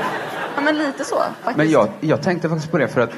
[0.55, 1.57] Ja men lite så faktiskt.
[1.57, 3.11] men jag, jag tänkte faktiskt på det för att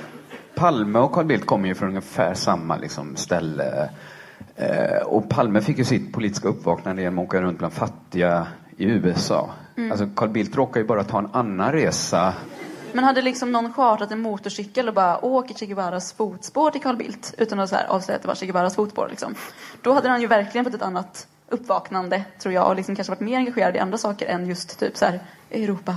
[0.55, 3.89] Palme och Carl Bildt kommer ju från ungefär samma liksom, ställe.
[4.55, 8.47] Eh, och Palme fick ju sitt politiska uppvaknande genom att åka runt bland fattiga
[8.77, 9.49] i USA.
[9.77, 9.91] Mm.
[9.91, 12.33] Alltså Carl Bildt råkar ju bara ta en annan resa.
[12.93, 16.95] Men hade liksom någon chartrat en motorcykel och bara åker Che Guevaras fotspår till Carl
[16.95, 19.35] Bildt utan att så här avslöja att det var Che Guevaras fotspår liksom.
[19.81, 23.19] Då hade han ju verkligen fått ett annat uppvaknande tror jag och liksom kanske varit
[23.19, 25.19] mer engagerad i andra saker än just typ så här
[25.51, 25.95] Europa.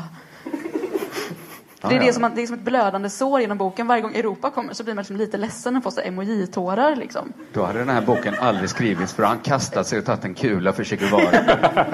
[1.89, 3.87] Det, är det, som, det är som ett blödande sår genom boken.
[3.87, 7.33] Varje gång Europa kommer så blir man liksom lite ledsen och får emoji-tårar liksom.
[7.53, 10.73] Då hade den här boken aldrig skrivits för han kastat sig och tagit en kula
[10.73, 11.25] för Che Guevara.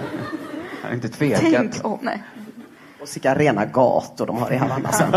[0.83, 1.41] Han har inte tvekat.
[1.41, 2.23] Tänk, oh, nej.
[3.01, 5.13] Och vilka rena gator de har i Havanna sen.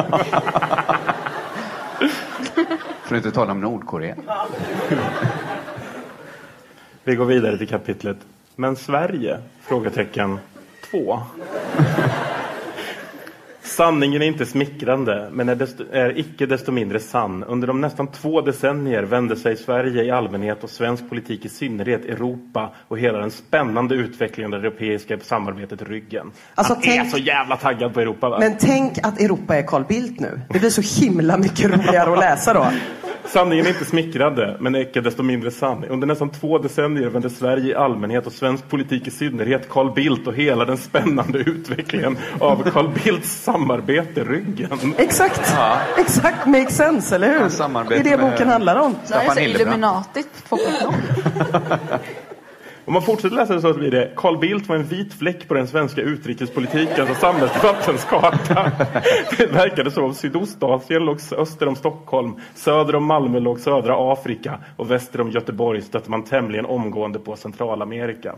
[3.03, 4.15] För att inte tala om Nordkorea.
[7.03, 8.17] Vi går vidare till kapitlet
[8.55, 9.39] Men Sverige?
[9.61, 10.39] Frågetecken
[10.91, 11.19] 2.
[13.77, 17.43] Sanningen är inte smickrande, men är, desto, är icke desto mindre sann.
[17.43, 22.05] Under de nästan två decennier vände sig Sverige i allmänhet och svensk politik i synnerhet
[22.05, 26.31] Europa och hela den spännande utvecklingen av det europeiska samarbetet ryggen.
[26.55, 28.39] Alltså, Han är tänk- så jävla taggad på Europa va?
[28.39, 30.41] Men tänk att Europa är Carl Bildt nu.
[30.49, 32.67] Det blir så himla mycket roligare att läsa då.
[33.25, 35.83] Sanningen är inte smickrande, men icke desto mindre sann.
[35.83, 40.27] Under nästan två decennier vände Sverige i allmänhet och svensk politik i synnerhet Carl Bildt
[40.27, 44.69] och hela den spännande utvecklingen av Carl Bildts samarbete ryggen.
[44.97, 45.55] Exakt!
[45.97, 47.89] Exakt, makes sense, eller hur?
[47.89, 48.95] Det är det boken handlar om.
[49.07, 51.99] Det här är så Illuminati 2.0.
[52.85, 55.67] Om man fortsätter läsa så blir det Carl Bildt var en vit fläck på den
[55.67, 58.71] svenska utrikespolitikens alltså och samhällsdebattens karta.
[59.37, 64.59] Det verkade som om Sydostasien låg öster om Stockholm, söder om Malmö låg södra Afrika
[64.77, 68.35] och väster om Göteborg stötte man tämligen omgående på Centralamerika.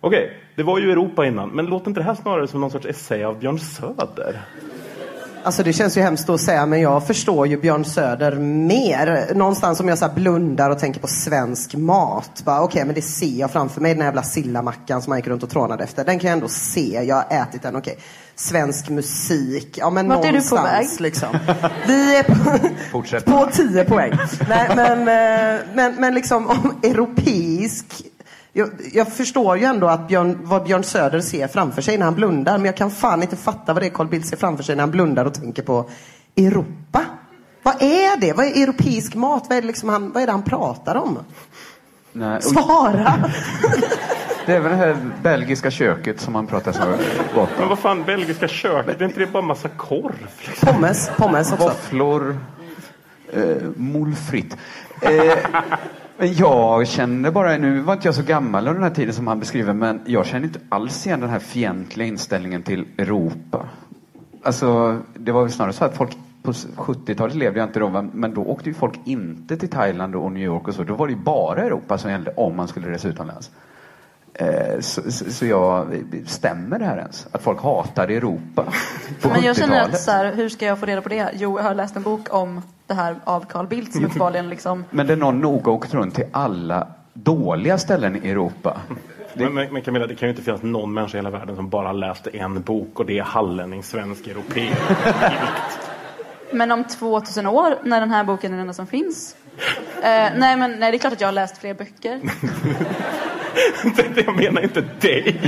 [0.00, 2.86] Okej, det var ju Europa innan, men låter inte det här snarare som någon sorts
[2.86, 4.40] essä av Björn Söder?
[5.44, 9.34] Alltså det känns ju hemskt att säga men jag förstår ju Björn Söder mer.
[9.34, 12.42] Någonstans om jag så här blundar och tänker på svensk mat.
[12.46, 15.42] Okej, men det ser jag framför mig, den här jävla sillamackan som man gick runt
[15.42, 16.04] och trånade efter.
[16.04, 17.76] Den kan jag ändå se, jag har ätit den.
[17.76, 17.98] Okej.
[18.36, 21.00] Svensk musik, ja men Vart är du på någonstans väg?
[21.00, 21.28] liksom.
[21.86, 23.24] Vi är på, Fortsätt.
[23.24, 24.12] på 10 poäng.
[24.48, 27.86] Nej, men, eh, men, men liksom om europeisk
[28.56, 32.14] jag, jag förstår ju ändå att Björn, vad Björn Söder ser framför sig när han
[32.14, 32.58] blundar.
[32.58, 34.82] Men jag kan fan inte fatta vad det är Carl Bildt ser framför sig när
[34.82, 35.90] han blundar och tänker på
[36.36, 37.04] Europa.
[37.62, 38.32] Vad är det?
[38.32, 39.46] Vad är europeisk mat?
[39.48, 41.18] Vad är det, liksom han, vad är det han pratar om?
[42.12, 43.14] Nej, Svara!
[44.46, 46.80] det är väl det här belgiska köket som man pratar så
[47.34, 47.68] gott Men om.
[47.68, 50.28] vad fan, belgiska köket, är inte det bara massa korv?
[50.46, 50.74] Liksom?
[50.74, 51.64] Pommes, pommes också.
[51.64, 52.38] Våfflor,
[53.32, 53.42] eh,
[53.76, 54.58] moules frites.
[55.00, 55.38] Eh,
[56.16, 59.26] men jag känner bara, nu var inte jag så gammal under den här tiden som
[59.26, 63.68] han beskriver, men jag känner inte alls igen den här fientliga inställningen till Europa.
[64.42, 68.34] Alltså, det var väl snarare så att folk på 70-talet levde jag inte då, men
[68.34, 70.82] då åkte ju folk inte till Thailand och New York och så.
[70.82, 73.50] Då var det ju bara Europa som gällde om man skulle resa utomlands.
[74.34, 77.26] Eh, så, så, så jag, stämmer det här ens?
[77.32, 78.64] Att folk hatade Europa
[79.22, 79.94] på Men jag känner 70-talet?
[79.94, 81.30] att så här, hur ska jag få reda på det?
[81.34, 84.84] Jo, jag har läst en bok om det här av Carl Bildt som uppenbarligen liksom
[84.90, 88.80] Men det är någon noga åkt runt till alla dåliga ställen i Europa.
[89.34, 91.68] Men, men, men Camilla, det kan ju inte finnas någon människa i hela världen som
[91.68, 94.68] bara läste en bok och det är hallänning, svensk, europé.
[96.50, 99.36] Men om 2000 år, när den här boken är den enda som finns.
[100.02, 102.20] Eh, nej, men nej, det är klart att jag har läst fler böcker.
[104.26, 105.40] jag menar inte dig.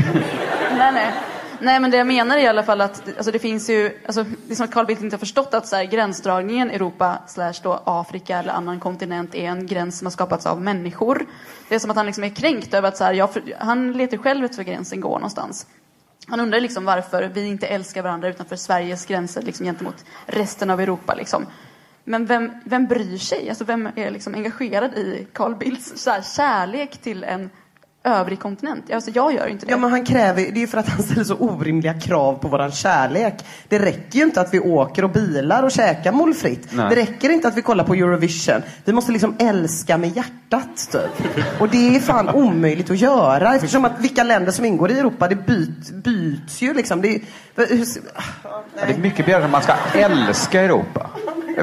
[0.78, 1.12] nej, nej.
[1.60, 4.24] Nej, men det jag menar är i alla fall att alltså, det finns ju, alltså,
[4.46, 7.54] det är som att Carl Bildt inte har förstått att så här, gränsdragningen Europa slash
[7.62, 11.26] då Afrika eller annan kontinent är en gräns som har skapats av människor.
[11.68, 13.28] Det är som att han liksom är kränkt över att så här, jag,
[13.58, 15.66] han letar själv efter var gränsen går någonstans.
[16.28, 20.80] Han undrar liksom varför vi inte älskar varandra utanför Sveriges gränser liksom, gentemot resten av
[20.80, 21.14] Europa.
[21.14, 21.46] Liksom.
[22.04, 23.48] Men vem, vem bryr sig?
[23.48, 27.50] Alltså, vem är liksom engagerad i Carl Bildts så här, kärlek till en
[28.06, 28.92] övrig kontinent?
[28.92, 29.70] Alltså, jag gör inte det.
[29.70, 32.48] Ja men han kräver, det är ju för att han ställer så orimliga krav på
[32.48, 33.34] våran kärlek.
[33.68, 36.68] Det räcker ju inte att vi åker och bilar och käkar målfritt.
[36.72, 36.86] Nej.
[36.90, 38.62] Det räcker inte att vi kollar på Eurovision.
[38.84, 41.60] Vi måste liksom älska med hjärtat typ.
[41.60, 45.28] Och det är fan omöjligt att göra eftersom att vilka länder som ingår i Europa,
[45.28, 47.02] det byt, byts ju liksom.
[47.02, 47.20] Det är,
[47.56, 51.10] Ja, det är mycket begärt att man ska älska Europa.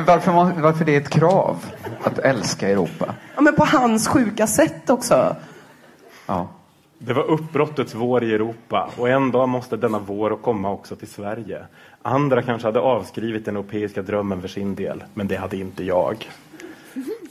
[0.08, 0.32] Varför,
[0.62, 1.66] varför det är ett krav
[2.04, 3.16] att älska Europa?
[3.36, 5.36] ja, men på hans sjuka sätt också.
[6.34, 6.48] Ja.
[6.98, 11.08] Det var uppbrottets vår i Europa och en dag måste denna vår komma också till
[11.08, 11.66] Sverige.
[12.02, 16.30] Andra kanske hade avskrivit den europeiska drömmen för sin del, men det hade inte jag.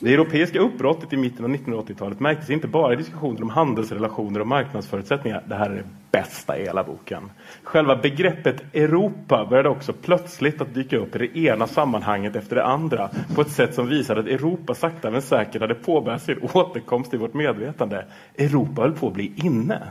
[0.00, 4.46] Det europeiska uppbrottet i mitten av 1980-talet märktes inte bara i diskussioner om handelsrelationer och
[4.46, 5.42] marknadsförutsättningar.
[5.48, 7.30] Det här är det bästa i hela boken.
[7.62, 12.64] Själva begreppet Europa började också plötsligt att dyka upp i det ena sammanhanget efter det
[12.64, 17.14] andra på ett sätt som visade att Europa sakta men säkert hade påbörjat sin återkomst
[17.14, 18.04] i vårt medvetande.
[18.38, 19.82] Europa höll på att bli inne.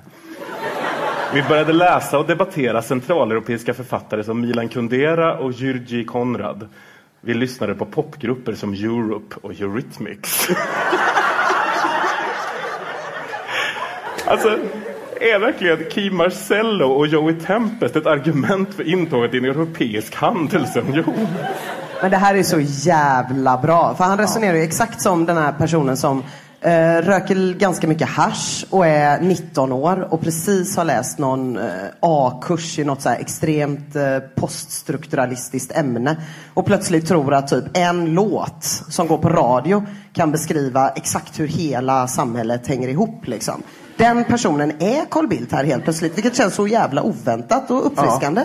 [1.33, 6.67] Vi började läsa och debattera centraleuropeiska författare som Milan Kundera och György Konrad.
[7.23, 10.47] Vi lyssnade på popgrupper som Europe och Eurythmics.
[14.25, 14.59] alltså,
[15.19, 21.27] är verkligen Key Marcello och Joey Tempest ett argument för intåget i en europeisk handelsunion?
[22.01, 23.95] Men det här är så jävla bra.
[23.95, 26.23] För han resonerar ju exakt som den här personen som
[26.61, 31.63] eh, röker ganska mycket hash och är 19 år och precis har läst någon eh,
[31.99, 36.17] A-kurs i något så här extremt eh, poststrukturalistiskt ämne.
[36.53, 41.47] Och plötsligt tror att typ en låt som går på radio kan beskriva exakt hur
[41.47, 43.27] hela samhället hänger ihop.
[43.27, 43.63] Liksom.
[43.97, 48.41] Den personen är Carl Bildt här helt plötsligt, vilket känns så jävla oväntat och uppfriskande.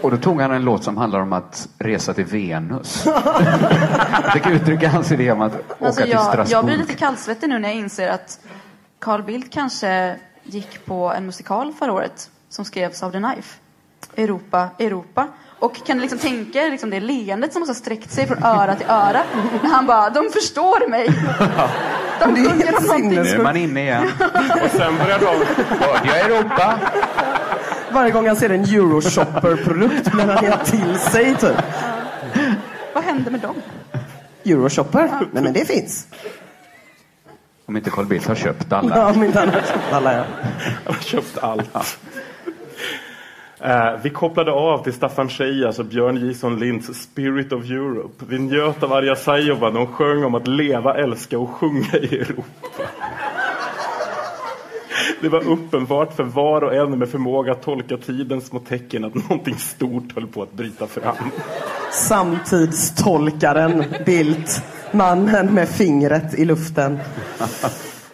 [0.00, 3.02] Och då tog han en låt som handlar om att resa till Venus.
[4.32, 6.50] Fick uttrycka hans idé om att åka Alltså till jag, Strasbourg.
[6.50, 8.40] jag blir lite kallsvettig nu när jag inser att
[8.98, 13.58] Carl Bildt kanske gick på en musikal förra året som skrevs av The Knife.
[14.16, 15.28] Europa, Europa.
[15.58, 18.44] Och kan du liksom tänka er liksom det leendet som måste ha sträckt sig från
[18.44, 19.22] öra till öra.
[19.62, 21.08] När han bara, de förstår mig.
[22.20, 23.10] De Det sjunger om någonting.
[23.22, 24.08] Nu är man inne igen.
[24.64, 25.44] Och sen började de...
[25.84, 26.78] Hörde jag Europa?
[27.96, 31.56] Varje gång han ser en Euroshopper-produkt blir han helt till sig typ.
[32.94, 33.54] Vad hände med dem?
[34.44, 35.10] Euroshopper?
[35.32, 36.06] Nej men det finns.
[37.66, 38.96] Om inte Carl Bildt har köpt alla.
[38.96, 40.24] Ja, om inte han har köpt alla ja.
[40.84, 41.98] Han har köpt allt.
[43.60, 48.24] Eh, vi kopplade av till Staffan Schejas och Björn Jison Linds Spirit of Europe.
[48.28, 52.18] Vi njöt av Arja Saijonmaa när hon sjöng om att leva, älska och sjunga i
[52.18, 52.82] Europa.
[55.20, 59.14] Det var uppenbart för var och en med förmåga att tolka tidens små tecken att
[59.14, 61.30] någonting stort höll på att bryta fram.
[61.92, 64.62] Samtidstolkaren Bildt.
[64.92, 66.98] Mannen med fingret i luften.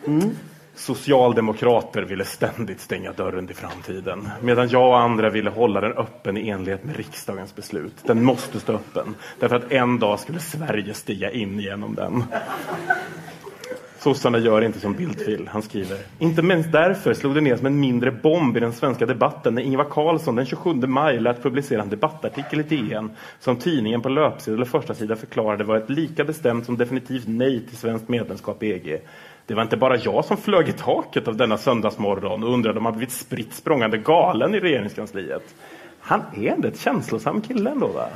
[0.06, 0.30] Mm.
[0.74, 4.28] Socialdemokrater ville ständigt stänga dörren till framtiden.
[4.40, 7.94] Medan jag och andra ville hålla den öppen i enlighet med riksdagens beslut.
[8.02, 9.14] Den måste stå öppen.
[9.40, 12.24] Därför att en dag skulle Sverige stiga in genom den.
[14.02, 15.48] Sossarna gör inte som Bildt vill.
[15.48, 15.98] Han skriver.
[16.18, 19.62] Inte minst därför slog det ner som en mindre bomb i den svenska debatten när
[19.62, 24.60] Ingvar Carlsson den 27 maj lät publicera en debattartikel i DN som tidningen på löpsedel
[24.62, 28.72] och första sida förklarade var ett lika bestämt som definitivt nej till svenskt medlemskap i
[28.72, 29.00] EG.
[29.46, 32.84] Det var inte bara jag som flög i taket av denna söndagsmorgon och undrade om
[32.84, 35.54] man blivit spritt språngande galen i regeringskansliet.
[36.04, 38.08] Han är ändå ett känslosam kille ändå va?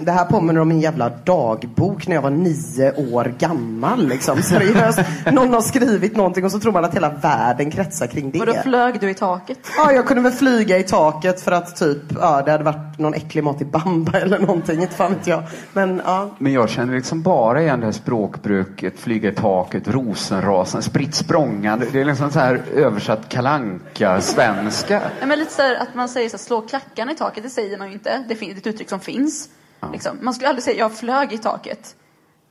[0.00, 4.08] Det här påminner om min jävla dagbok när jag var nio år gammal.
[4.08, 4.42] Liksom.
[4.42, 5.00] Seriöst.
[5.32, 8.40] Någon har skrivit någonting och så tror man att hela världen kretsar kring det.
[8.40, 9.58] Och då flög du i taket?
[9.76, 13.14] Ja, jag kunde väl flyga i taket för att typ, ja, det hade varit någon
[13.14, 14.80] äcklig mat i bamba eller någonting.
[14.80, 15.42] Inte fan vet jag.
[15.72, 16.30] Men, ja.
[16.38, 21.86] Men jag känner liksom bara igen det här språkbruket, flyga i taket, rosenrasen, spritt språngande.
[21.92, 25.02] Det är liksom så här översatt kalanka svenska.
[25.20, 27.50] Ja, men lite så här, att man säger så här, slå klackarna i taket, det
[27.50, 28.24] säger man ju inte.
[28.28, 29.48] Det är ett uttryck som finns.
[29.80, 29.90] Ja.
[29.92, 30.18] Liksom.
[30.20, 31.94] Man skulle aldrig säga jag flög i taket.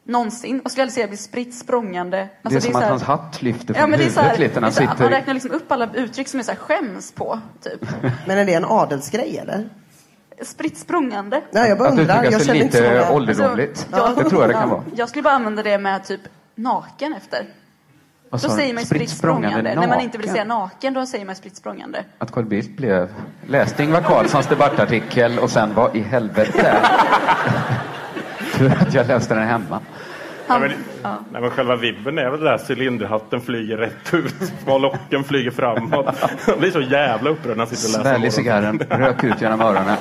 [0.06, 0.62] Någonsin.
[0.64, 2.18] Man skulle aldrig säga jag blev spritt språngande.
[2.18, 4.10] det är Alltså, som så att här- hans hatt lyfter Ja, från men det är
[4.10, 6.40] huvudet lite när han det är sitter Man i- räknar liksom upp alla uttryck som
[6.40, 7.86] är så här skäms på, typ.
[8.28, 9.70] Men är det en adelsgrej eller?
[10.42, 11.42] Spritt språngande.
[11.52, 12.24] Nej, jag bara Att undrar.
[12.24, 13.12] Jag känner inte så lite många.
[13.12, 13.88] ålderdomligt.
[13.92, 14.84] Alltså, Det tror jag det kan ja, vara.
[14.96, 16.22] Jag skulle bara använda det med typ
[16.56, 17.46] naken efter.
[18.34, 19.76] Då sa säger man Spritt spritt språngande.
[19.76, 22.04] När man inte vill säga naken, då säger man spritt språngande.
[22.18, 23.10] Att Carl Bildt blev,
[23.48, 26.78] läste Ingvar Carlssons debattartikel och sen var i helvete.
[28.58, 29.80] Tur att jag läste den hemma.
[30.48, 30.72] Nej, men,
[31.32, 35.52] nej, men själva vibben är väl det där cylinderhatten flyger rätt ut, små locken flyger
[35.52, 36.16] framåt.
[36.48, 39.62] Han blir så jävla upprörd när han sitter och läser Svälj cigarren, rök ut genom
[39.62, 39.98] öronen.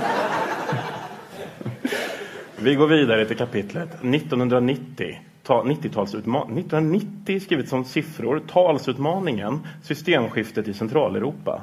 [2.62, 5.18] Vi går vidare till kapitlet 1990.
[5.44, 8.42] 90-talsutma- 1990 skrivet som siffror.
[8.48, 11.62] Talsutmaningen, systemskiftet i Centraleuropa.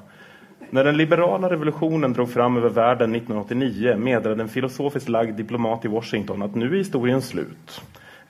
[0.70, 5.88] När den liberala revolutionen drog fram över världen 1989 meddelade en filosofiskt lagd diplomat i
[5.88, 7.82] Washington att nu är historien slut.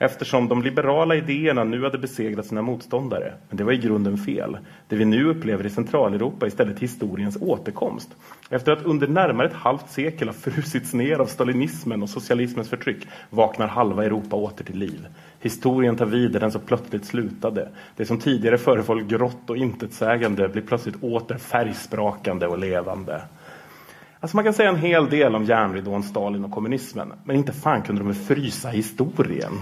[0.02, 3.32] Eftersom de liberala idéerna nu hade besegrat sina motståndare.
[3.48, 4.58] Men det var i grunden fel.
[4.88, 8.08] Det vi nu upplever i Centraleuropa är istället historiens återkomst.
[8.50, 13.06] Efter att under närmare ett halvt sekel ha frusits ner av stalinismen och socialismens förtryck
[13.30, 15.06] vaknar halva Europa åter till liv.
[15.40, 17.68] Historien tar vid där den så plötsligt slutade.
[17.96, 23.22] Det som tidigare föreföll grått och intetsägande blir plötsligt åter färgsprakande och levande.
[24.20, 27.12] Alltså man kan säga en hel del om järnridån, Stalin och kommunismen.
[27.24, 29.52] Men inte fan kunde de frysa historien.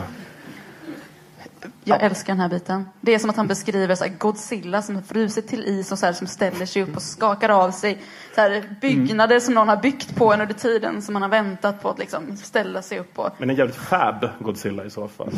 [1.85, 2.89] Jag älskar den här biten.
[3.01, 6.13] Det är som att han beskriver så Godzilla som frusit till is och så här,
[6.13, 8.03] som ställer sig upp och skakar av sig
[8.35, 11.83] så här, byggnader som någon har byggt på en under tiden som man har väntat
[11.83, 13.31] på att liksom ställa sig upp på.
[13.39, 15.31] Men en jävligt fab Godzilla i så fall.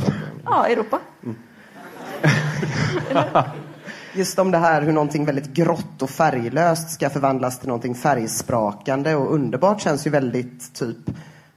[0.45, 0.99] Ja, Europa.
[4.15, 9.15] Just om det här hur någonting väldigt grått och färglöst ska förvandlas till någonting färgsprakande
[9.15, 10.97] och underbart känns ju väldigt typ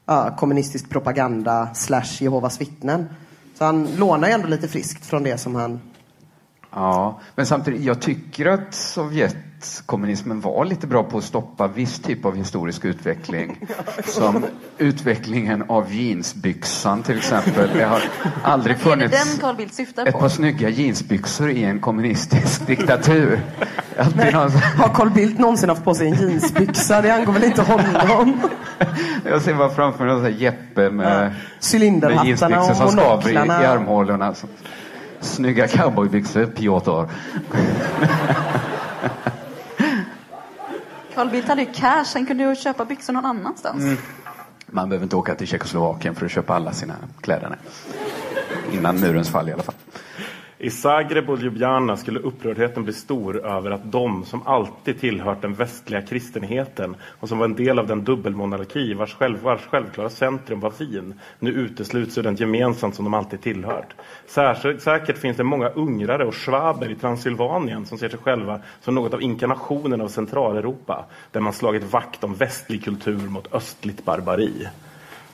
[0.06, 3.10] ja, kommunistisk propaganda slash Jehovas vittnen.
[3.58, 5.80] Så han lånar ju ändå lite friskt från det som han
[6.76, 12.00] Ja, men samtidigt, jag tycker att Sovjet Sovjetkommunismen var lite bra på att stoppa viss
[12.00, 13.58] typ av historisk utveckling.
[14.06, 14.46] Som
[14.78, 17.70] utvecklingen av jeansbyxan till exempel.
[17.74, 18.02] Det har
[18.44, 23.42] aldrig funnits den Carl Bildt syftar ett par snygga jeansbyxor i en kommunistisk diktatur.
[23.98, 24.52] Alltid någon...
[24.52, 27.02] Har Carl Bildt någonsin haft på sig en jeansbyxa?
[27.02, 28.42] Det angår väl inte honom?
[29.26, 31.34] Jag ser bara framför mig någon Jeppe med, med
[31.74, 34.36] Cylinderhattarna jeansbyxor och som skaver i, i armhålorna.
[35.20, 37.10] Snygga cowboybyxor, Piotr.
[41.16, 43.84] Carl Bildt hade ju cash, han kunde ju köpa byxor någon annanstans.
[43.84, 43.98] Mm.
[44.68, 47.50] Man behöver inte åka till Tjeckoslovakien för att köpa alla sina kläder.
[47.50, 47.60] nej.
[48.72, 49.76] Innan murens fall i alla fall.
[50.64, 55.54] I Zagreb och Ljubljana skulle upprördheten bli stor över att de som alltid tillhört den
[55.54, 60.60] västliga kristenheten och som var en del av den dubbelmonarki vars, själv, vars självklara centrum
[60.60, 63.94] var Wien nu utesluts ur den gemensamt som de alltid tillhört.
[64.28, 68.96] Särskilt, säkert finns det många ungrare och schwaber i Transylvanien som ser sig själva som
[68.96, 74.68] något av inkarnationen av Centraleuropa där man slagit vakt om västlig kultur mot östligt barbari.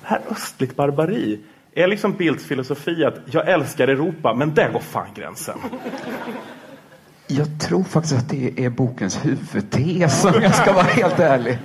[0.01, 1.39] Det här östligt barbari
[1.83, 5.57] är liksom Bildts filosofi att jag älskar Europa, men där går fan gränsen.
[7.27, 11.59] Jag tror faktiskt att det är bokens huvudtes om jag ska vara helt ärlig.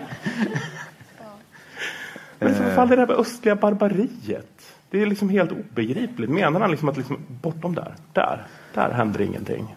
[2.38, 4.74] Men för fan det där med östliga barbariet.
[4.90, 6.30] Det är liksom helt obegripligt.
[6.30, 9.74] Menar han liksom att liksom bortom där, där, där händer ingenting?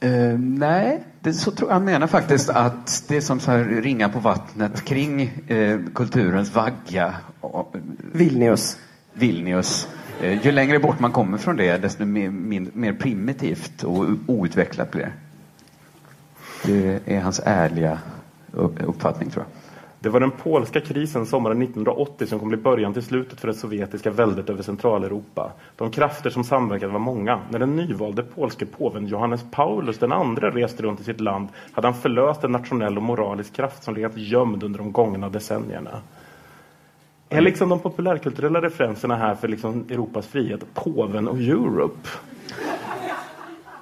[0.00, 3.64] Eh, nej, det, så tror jag han menar faktiskt att det är som så här
[3.64, 7.14] ringa på vattnet kring eh, kulturens vagga.
[7.40, 7.74] Och,
[8.12, 8.78] Vilnius.
[9.14, 9.88] Vilnius.
[10.20, 14.90] Eh, ju längre bort man kommer från det, desto mer, min, mer primitivt och outvecklat
[14.90, 15.12] blir det.
[16.66, 17.98] Det är hans ärliga
[18.52, 19.64] uppfattning, tror jag.
[20.04, 23.54] Det var den polska krisen sommaren 1980 som kom bli början till slutet för det
[23.54, 25.52] sovjetiska väldet över Centraleuropa.
[25.76, 27.40] De krafter som samverkade var många.
[27.50, 31.88] När den nyvalde polske påven Johannes Paulus den andra reste runt i sitt land hade
[31.88, 36.00] han förlöst en nationell och moralisk kraft som legat gömd under de gångna decennierna.
[37.34, 42.08] Är liksom de populärkulturella referenserna här för liksom Europas frihet påven och Europe?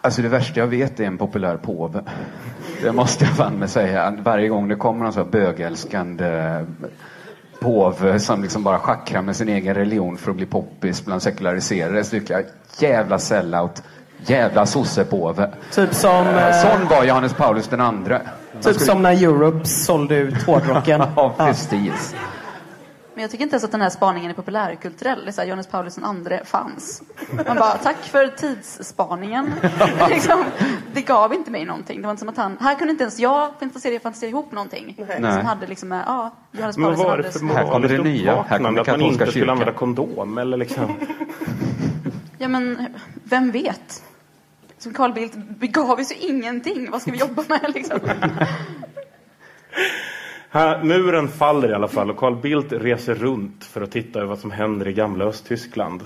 [0.01, 2.01] Alltså det värsta jag vet är en populär påve.
[2.83, 4.15] Det måste jag fan med säga.
[4.23, 6.65] Varje gång det kommer någon sån här bögälskande
[7.61, 12.05] påve som liksom bara schackrar med sin egen religion för att bli poppis bland sekulariserade
[12.05, 12.45] så tycker jag
[12.79, 13.83] jävla sellout.
[14.27, 15.51] Jävla sossepåve.
[15.75, 16.27] Typ som...
[16.27, 18.21] eh, Sån var Johannes Paulus den andre.
[18.63, 21.03] Typ som när Europe sålde ut hårdrocken.
[21.17, 22.15] ja, precis.
[23.15, 25.25] Men jag tycker inte ens att den här spaningen är populärkulturell.
[25.25, 27.03] Det är så här, Johannes Paulus den andre fanns.
[27.47, 29.55] Man bara, tack för tidsspaningen.
[30.11, 30.45] liksom,
[30.93, 32.01] det gav inte mig någonting.
[32.01, 34.95] Det var inte som att han, här kunde inte ens jag fantisera, fantisera ihop någonting.
[34.99, 35.33] Nej.
[35.33, 37.89] Som hade liksom, med, ja, Johannes Men vad Paulus den var det för Här kommer
[37.89, 38.43] det nya.
[38.43, 40.95] Här kommer att man inte skulle använda kondom eller liksom?
[42.39, 42.87] Ja men,
[43.25, 44.03] vem vet?
[44.79, 46.91] Som Carl Bildt begav ju sig ingenting.
[46.91, 48.01] Vad ska vi jobba med liksom?
[50.55, 54.29] Här, muren faller i alla fall och Carl Bildt reser runt för att titta över
[54.29, 56.03] vad som händer i gamla Östtyskland.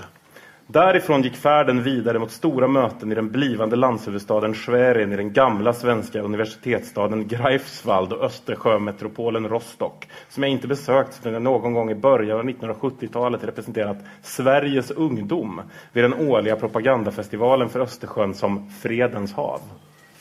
[0.67, 5.73] Därifrån gick färden vidare mot stora möten i den blivande landshuvudstaden Schwerin i den gamla
[5.73, 11.95] svenska universitetsstaden Greifswald och Östersjömetropolen Rostock som jag inte besökt sedan jag någon gång i
[11.95, 15.61] början av 1970-talet representerat Sveriges ungdom
[15.93, 19.59] vid den årliga propagandafestivalen för Östersjön som Fredens hav.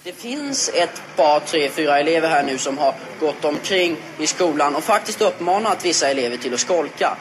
[0.07, 4.75] Det finns ett par, tre, fyra elever här nu som har gått omkring i skolan
[4.75, 7.17] och faktiskt uppmanat vissa elever till att skolka.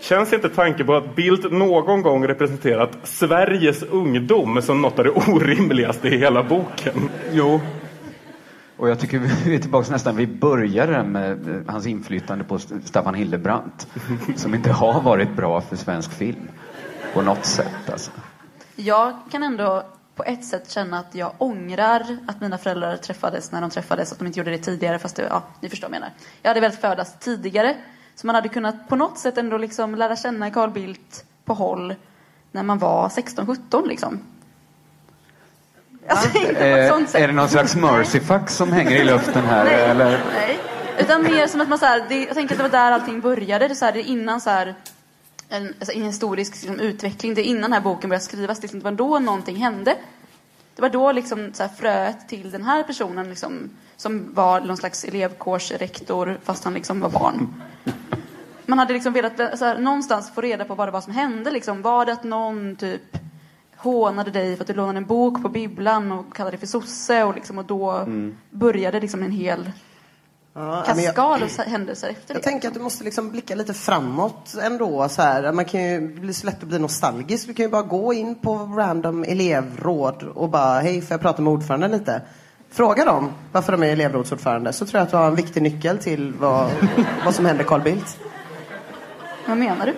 [0.00, 5.10] Känns inte tanken på att Bildt någon gång representerat Sveriges ungdom som något av det
[5.32, 7.10] orimligaste i hela boken?
[7.32, 7.60] Jo.
[8.76, 13.14] Och jag tycker vi är tillbaka nästan vid början med eh, hans inflytande på Staffan
[13.14, 13.88] Hildebrandt.
[14.36, 16.48] Som inte har varit bra för svensk film.
[17.14, 18.10] På något sätt alltså.
[18.76, 19.84] Jag kan ändå
[20.18, 24.18] på ett sätt känna att jag ångrar att mina föräldrar träffades när de träffades, att
[24.18, 26.12] de inte gjorde det tidigare, fast det, ja, ni förstår vad jag menar.
[26.42, 27.74] Jag hade velat födas tidigare,
[28.14, 31.94] så man hade kunnat på något sätt ändå liksom lära känna Carl Bildt på håll
[32.52, 34.20] när man var 16-17 liksom.
[36.08, 37.20] Alltså, inte på ett Eh, sånt sätt.
[37.22, 39.64] är det någon slags mercyfax som hänger i luften här?
[39.64, 39.74] Nej.
[39.74, 40.20] Eller?
[40.34, 40.58] Nej.
[40.98, 43.20] Utan mer som att man så här, det, jag tänker att det var där allting
[43.20, 43.68] började.
[43.68, 44.74] Det så här, det är innan så här,
[45.48, 47.34] en, alltså, en historisk liksom, utveckling.
[47.34, 48.62] Det är innan den här boken började skrivas.
[48.62, 49.96] Liksom, det var då någonting hände.
[50.76, 54.76] Det var då liksom, så här, fröet till den här personen liksom, som var någon
[54.76, 57.62] slags elevkårsrektor fast han liksom var barn.
[58.66, 61.50] Man hade liksom velat här, någonstans få reda på vad det var som hände.
[61.50, 61.82] Liksom.
[61.82, 63.18] Var det att någon typ
[63.76, 67.24] hånade dig för att du lånade en bok på bibblan och kallade dig för sosse
[67.24, 68.36] och, liksom, och då Mm.
[68.50, 69.70] började liksom en hel
[70.54, 72.44] Ja, jag- kaskad av händelser efter Jag det.
[72.44, 75.08] tänker att du måste liksom blicka lite framåt ändå.
[75.08, 75.52] Så här.
[75.52, 77.46] Man kan ju bli så lätt att bli nostalgisk.
[77.46, 81.42] Du kan ju bara gå in på random elevråd och bara, hej, får jag prata
[81.42, 82.22] med ordföranden lite?
[82.70, 84.72] Fråga dem varför de är elevrådsordförande.
[84.72, 86.70] Så tror jag att du har en viktig nyckel till vad,
[87.24, 88.18] vad som händer Carl Bildt.
[89.48, 89.94] Vad menar du?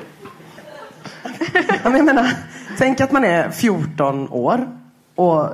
[1.83, 2.31] Jag menar,
[2.79, 4.69] tänk att man är 14 år.
[5.15, 5.49] Och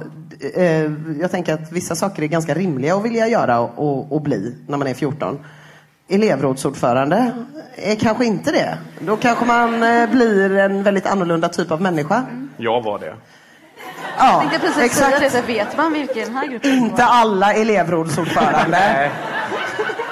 [0.55, 4.20] eh, jag tänker att vissa saker är ganska rimliga att vilja göra och, och, och
[4.22, 5.39] bli när man är 14.
[6.09, 7.30] Elevrådsordförande
[7.76, 8.78] är kanske inte det.
[9.01, 12.24] Då kanske man eh, blir en väldigt annorlunda typ av människa.
[12.57, 13.07] Jag var det.
[13.07, 13.16] Jag
[14.18, 15.16] Ja, tänkte precis exakt.
[15.16, 18.66] säga det, så vet man vilken den här gruppen Inte alla elevrådsordförande.
[18.70, 19.11] Nej.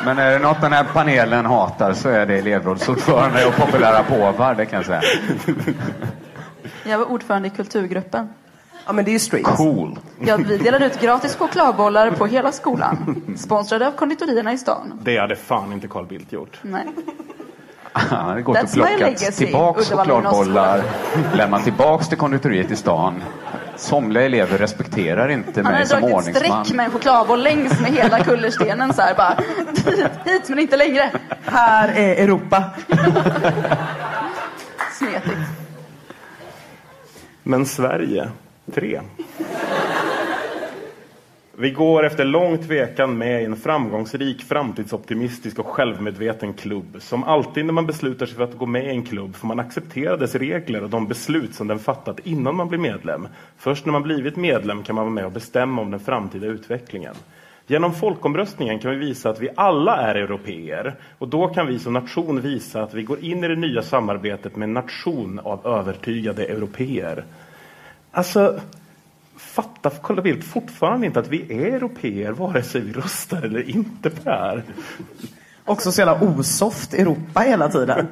[0.04, 4.54] Men är det något den här panelen hatar så är det elevrådsordförande och populära påvar,
[4.54, 5.00] det kan jag säga.
[6.84, 8.28] Jag var ordförande i kulturgruppen.
[8.86, 9.44] Ja, men det är ju street.
[9.44, 9.98] Cool.
[10.20, 13.22] Ja, vi delade ut gratis chokladbollar på hela skolan.
[13.36, 15.00] Sponsrade av konditorierna i stan.
[15.02, 16.58] Det hade fan inte Carl Bildt gjort.
[16.62, 16.86] Nej.
[17.96, 20.82] Han hade gått och That's my plockat tillbaks chokladbollar,
[21.34, 23.22] lämnat tillbaks till konditoriet i stan.
[23.76, 26.64] Somliga elever respekterar inte Han mig hade som dragit ett ordningsman.
[26.64, 29.36] streck med en chokladboll längs med hela kullerstenen så här bara.
[29.86, 31.10] Hit, hit men inte längre.
[31.44, 32.64] Här är Europa.
[34.98, 35.36] Smetigt.
[37.42, 38.28] Men Sverige,
[38.72, 39.00] tre.
[41.56, 46.96] Vi går efter lång tvekan med i en framgångsrik, framtidsoptimistisk och självmedveten klubb.
[47.00, 49.60] Som alltid när man beslutar sig för att gå med i en klubb får man
[49.60, 53.28] acceptera dess regler och de beslut som den fattat innan man blir medlem.
[53.56, 57.14] Först när man blivit medlem kan man vara med och bestämma om den framtida utvecklingen.
[57.66, 61.92] Genom folkomröstningen kan vi visa att vi alla är europeer och då kan vi som
[61.92, 66.44] nation visa att vi går in i det nya samarbetet med en nation av övertygade
[66.44, 67.24] europeer.
[68.14, 68.60] Alltså,
[69.36, 74.10] fattar Carl Bildt fortfarande inte att vi är europeer vare sig vi röstar eller inte
[74.10, 74.62] på det här?
[75.64, 78.06] Också så jävla osoft Europa hela tiden.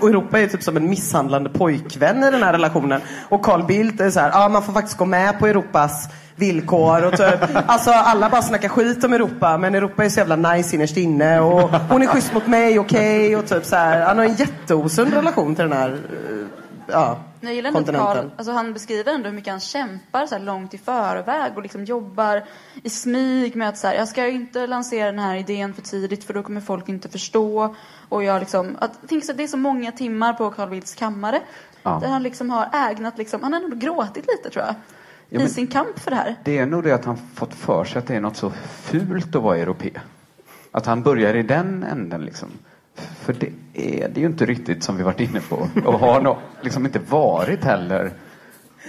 [0.00, 3.00] Och Europa är typ som en misshandlande pojkvän i den här relationen.
[3.28, 6.08] Och Carl Bildt är så här, ja ah, man får faktiskt gå med på Europas
[6.36, 10.36] villkor och typ, alltså alla bara snackar skit om Europa men Europa är så jävla
[10.36, 14.00] nice innerst inne och hon är schysst mot mig, okej okay, och typ så här.
[14.00, 16.46] Han har en jätteosund relation till den här eh,
[16.86, 20.38] ja, jag gillar ändå att Carl, alltså han beskriver ändå hur mycket han kämpar så
[20.38, 22.44] långt i förväg och liksom jobbar
[22.82, 26.24] i smyg med att så här, jag ska inte lansera den här idén för tidigt
[26.24, 27.74] för då kommer folk inte förstå.
[28.08, 31.40] Och jag liksom, att, tänk så det är så många timmar på Carl Bildts kammare.
[31.82, 31.98] Ja.
[32.02, 34.74] Där han liksom har ägnat, liksom, han har ändå gråtit lite tror jag.
[35.28, 36.36] Ja, I sin kamp för det här.
[36.44, 38.50] Det är nog det att han fått för sig att det är något så
[38.82, 40.00] fult att vara europe.
[40.70, 42.48] Att han börjar i den änden liksom.
[43.24, 45.68] För det är det ju inte riktigt som vi varit inne på.
[45.84, 48.12] Och har nog liksom inte varit heller.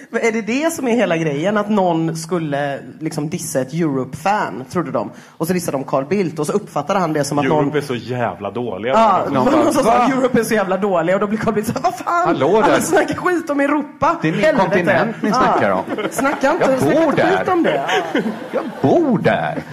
[0.09, 1.57] Men är det det som är hela grejen?
[1.57, 5.11] Att någon skulle liksom dissa ett Europe-fan, trodde de.
[5.37, 7.77] Och så dissade de Carl Bildt och så uppfattade han det som att Europe någon...
[7.77, 8.93] är så jävla dåliga.
[8.93, 11.53] Ja, någon, någon som sa att Europe är så jävla dåliga och då blir Carl
[11.53, 12.27] Bildt såhär, vad fan!
[12.27, 14.17] Hallå Alla snackar skit om Europa!
[14.21, 14.69] Det är min Helvete.
[14.69, 15.83] kontinent ni snackar om.
[16.11, 17.37] Snacka inte, jag snacka bor inte där.
[17.37, 17.85] skit om det.
[18.13, 18.21] Ja.
[18.51, 19.63] Jag bor där.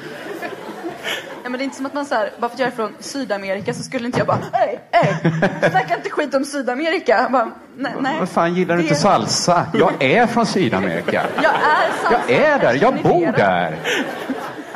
[1.49, 2.73] Ja, men det är inte som att man så här, bara för att jag är
[2.73, 5.33] från Sydamerika så skulle inte jag bara, hej, hej,
[5.71, 7.29] snacka inte skit om Sydamerika.
[7.33, 8.19] Bara, nej, nej.
[8.19, 9.67] Vad fan, gillar du inte salsa?
[9.75, 11.27] Jag är från Sydamerika.
[11.43, 12.29] Jag är salsa.
[12.29, 13.79] Jag är där, jag bor där.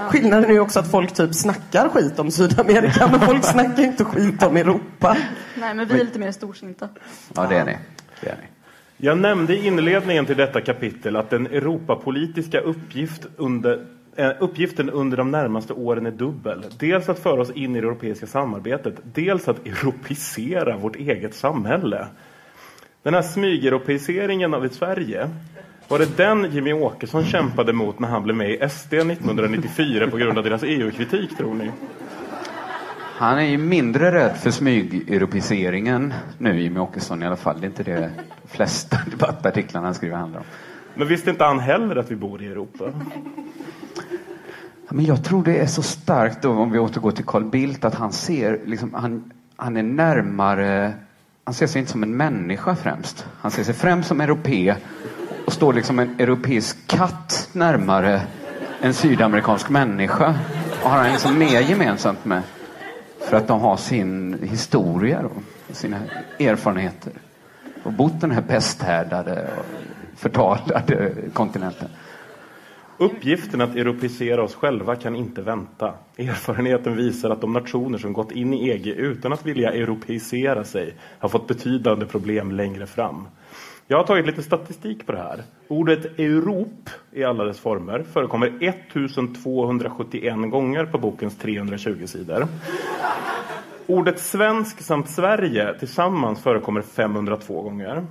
[0.08, 4.04] Skillnaden är ju också att folk typ snackar skit om Sydamerika men folk snackar inte
[4.04, 5.16] skit om Europa.
[5.54, 6.88] Nej, men vi är lite mer storsinta.
[7.34, 7.78] Ja, det är ni.
[8.20, 8.46] Det är ni.
[8.96, 13.86] Jag nämnde i inledningen till detta kapitel att den Europapolitiska uppgift under
[14.40, 16.64] uppgiften under de närmaste åren är dubbel.
[16.78, 22.06] Dels att föra oss in i det europeiska samarbetet, dels att europeisera vårt eget samhälle.
[23.02, 25.30] Den här smygeuropeiseringen av Sverige,
[25.88, 30.16] var det den Jimmy Åkesson kämpade mot när han blev med i SD 1994 på
[30.16, 31.70] grund av deras EU-kritik, tror ni?
[33.16, 37.60] Han är ju mindre rädd för smygeuropeiseringen nu, Jimmy Åkesson i alla fall.
[37.60, 38.10] Det är inte det
[38.42, 40.46] de flesta debattartiklarna han skriver handlar om.
[40.94, 42.84] Men visste inte han heller att vi bor i Europa?
[44.88, 47.94] Men jag tror det är så starkt, då, om vi återgår till Carl Bildt, att
[47.94, 50.94] han ser, liksom, han, han är närmare,
[51.44, 53.26] han ser sig inte som en människa främst.
[53.40, 54.76] Han ser sig främst som europe
[55.46, 58.22] och står liksom en europeisk katt närmare
[58.82, 60.34] en sydamerikansk människa.
[60.82, 62.42] Och har han liksom mer gemensamt med.
[63.20, 65.96] För att de har sin historia och sina
[66.38, 67.12] erfarenheter.
[67.82, 69.64] Och bott den här pesthärdade och
[70.16, 71.88] förtalade kontinenten.
[72.98, 75.94] Uppgiften att europeisera oss själva kan inte vänta.
[76.16, 80.94] Erfarenheten visar att de nationer som gått in i EG utan att vilja europeisera sig
[81.18, 83.28] har fått betydande problem längre fram.
[83.86, 85.42] Jag har tagit lite statistik på det här.
[85.68, 92.46] Ordet Europ i alla dess former förekommer 1271 gånger på bokens 320 sidor.
[93.86, 98.06] Ordet svensk samt Sverige tillsammans förekommer 502 gånger.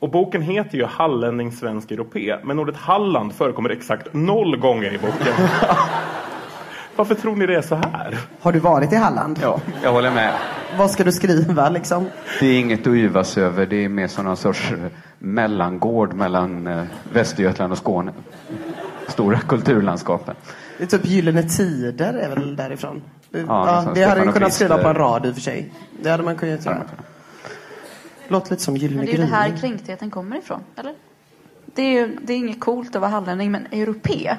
[0.00, 4.98] Och boken heter ju Hallänning svensk europé, men ordet Halland förekommer exakt noll gånger i
[4.98, 5.34] boken.
[6.96, 8.18] Varför tror ni det är så här?
[8.40, 9.38] Har du varit i Halland?
[9.42, 10.32] Ja, jag håller med.
[10.78, 12.06] Vad ska du skriva liksom?
[12.40, 13.66] Det är inget att yvas över.
[13.66, 14.78] Det är mer som någon sorts eh,
[15.18, 16.82] mellangård mellan eh,
[17.12, 18.12] Västergötland och Skåne.
[19.08, 20.34] Stora kulturlandskapen.
[20.78, 23.02] Det är typ Gyllene Tider är väl därifrån?
[23.30, 23.44] Det, Ja,
[23.86, 25.72] ja, det hade du kunnat skriva på en rad i och för sig.
[26.02, 26.82] Det hade man kunnat göra.
[28.30, 30.94] Låter lite som Gyllene Men det är ju det här kränktheten kommer ifrån, eller?
[31.74, 34.36] Det är ju det är inget coolt att vara hallänning, men europe,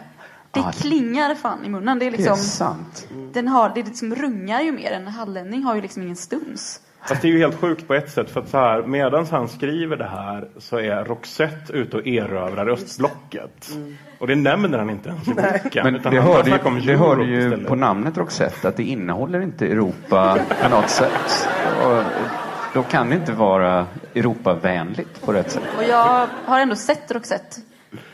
[0.51, 0.71] det Ja.
[0.71, 1.99] klingar fan i munnen.
[1.99, 3.07] Det är liksom, Det är sant.
[3.33, 4.91] Den har, det liksom rungar ju mer.
[4.91, 6.81] En hallänning har ju liksom ingen stuns.
[7.07, 8.29] Fast det är ju helt sjukt på ett sätt.
[8.29, 12.69] För att så här, medan han skriver det här så är Roxette ute och erövrar
[12.69, 13.69] östblocket.
[14.19, 15.83] Och det nämner han inte ens i boken.
[15.83, 19.65] Men utan det hörde ju, det hörde ju på namnet Roxette att det innehåller inte
[19.65, 21.47] Europa på något sätt.
[21.85, 22.03] Och
[22.73, 25.63] då kan det inte vara Europavänligt på rätt sätt.
[25.77, 27.61] Och jag har ändå sett Roxette.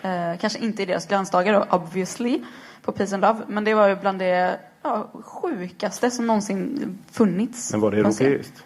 [0.01, 2.41] Eh, kanske inte i deras glansdagar då, obviously,
[2.81, 3.39] på Peace and Love.
[3.47, 7.71] Men det var ju bland det ja, sjukaste som någonsin funnits.
[7.71, 8.63] Men var det europeiskt?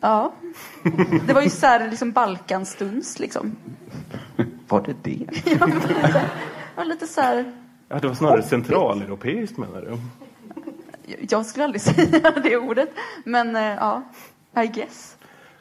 [0.00, 0.32] Ja.
[1.26, 3.56] Det var ju så här, liksom Balkanstuns liksom.
[4.68, 5.26] Var det det?
[5.44, 6.22] Ja, men lite,
[6.76, 7.52] ja, lite så här
[7.88, 9.98] Ja, det var snarare centraleuropeiskt menar du?
[11.28, 12.90] Jag skulle aldrig säga det ordet.
[13.24, 14.02] Men eh, ja,
[14.62, 15.16] I guess.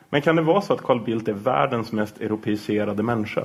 [0.10, 3.42] Men kan det vara så att Carl Bildt är världens mest europeiserade människa?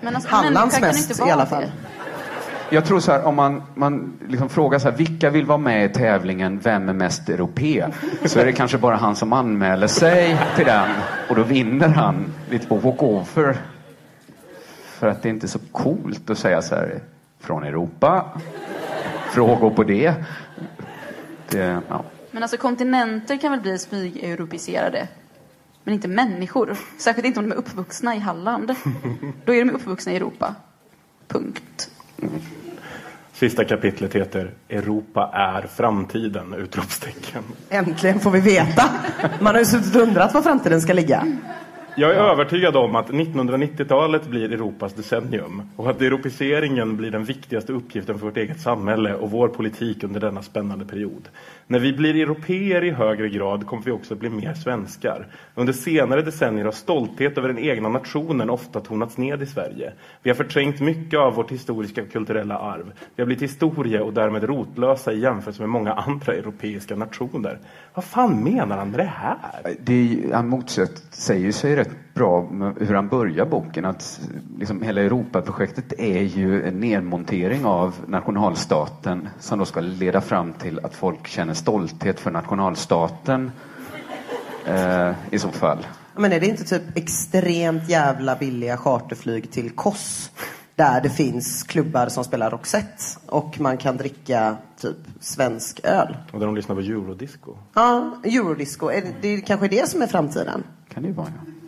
[0.00, 1.62] Men alltså, kan mest i alla fall.
[1.62, 1.72] det.
[2.72, 5.90] Jag tror så här, om man, man liksom frågar så här, vilka vill vara med
[5.90, 7.86] i tävlingen Vem är mest europé?
[8.24, 10.88] Så är det kanske bara han som anmäler sig till den
[11.28, 13.56] och då vinner han lite på walkover.
[14.84, 17.00] För att det är inte så coolt att säga så här,
[17.40, 18.24] från Europa.
[19.30, 20.14] Frågor på det.
[21.48, 22.04] det ja.
[22.30, 25.08] Men alltså kontinenter kan väl bli smyg-europeiserade.
[25.84, 26.76] Men inte människor.
[26.98, 28.74] Särskilt inte om de är uppvuxna i Halland.
[29.44, 30.54] Då är de uppvuxna i Europa.
[31.28, 31.90] Punkt.
[33.32, 36.54] Sista kapitlet heter Europa är framtiden!
[36.54, 37.42] Utropstecken.
[37.68, 38.90] Äntligen får vi veta.
[39.40, 41.26] Man har ju suttit och undrat var framtiden ska ligga.
[42.00, 47.72] Jag är övertygad om att 1990-talet blir Europas decennium och att europeiseringen blir den viktigaste
[47.72, 51.28] uppgiften för vårt eget samhälle och vår politik under denna spännande period.
[51.66, 55.26] När vi blir europeer i högre grad kommer vi också bli mer svenskar.
[55.54, 59.92] Under senare decennier har stolthet över den egna nationen ofta tonats ned i Sverige.
[60.22, 62.92] Vi har förträngt mycket av vårt historiska och kulturella arv.
[63.16, 67.58] Vi har blivit historie och därmed rotlösa i jämförelse med många andra europeiska nationer.
[67.94, 69.36] Vad fan menar han med det här?
[69.80, 73.84] Det, han motsäger sig rätt bra med hur han börjar boken.
[73.84, 74.20] Att
[74.58, 80.80] liksom hela Europaprojektet är ju en nedmontering av nationalstaten som då ska leda fram till
[80.82, 83.52] att folk känner stolthet för nationalstaten
[84.66, 85.86] eh, i så fall.
[86.16, 90.30] Men är det inte typ extremt jävla billiga charterflyg till Kos?
[90.74, 96.16] Där det finns klubbar som spelar Roxette och man kan dricka typ svensk öl.
[96.32, 97.56] Och där de lyssnar på eurodisco.
[97.74, 98.90] Ja, eurodisco.
[98.90, 100.64] Är det, det är kanske det som är framtiden?
[100.94, 101.59] Kan det ju vara, ja.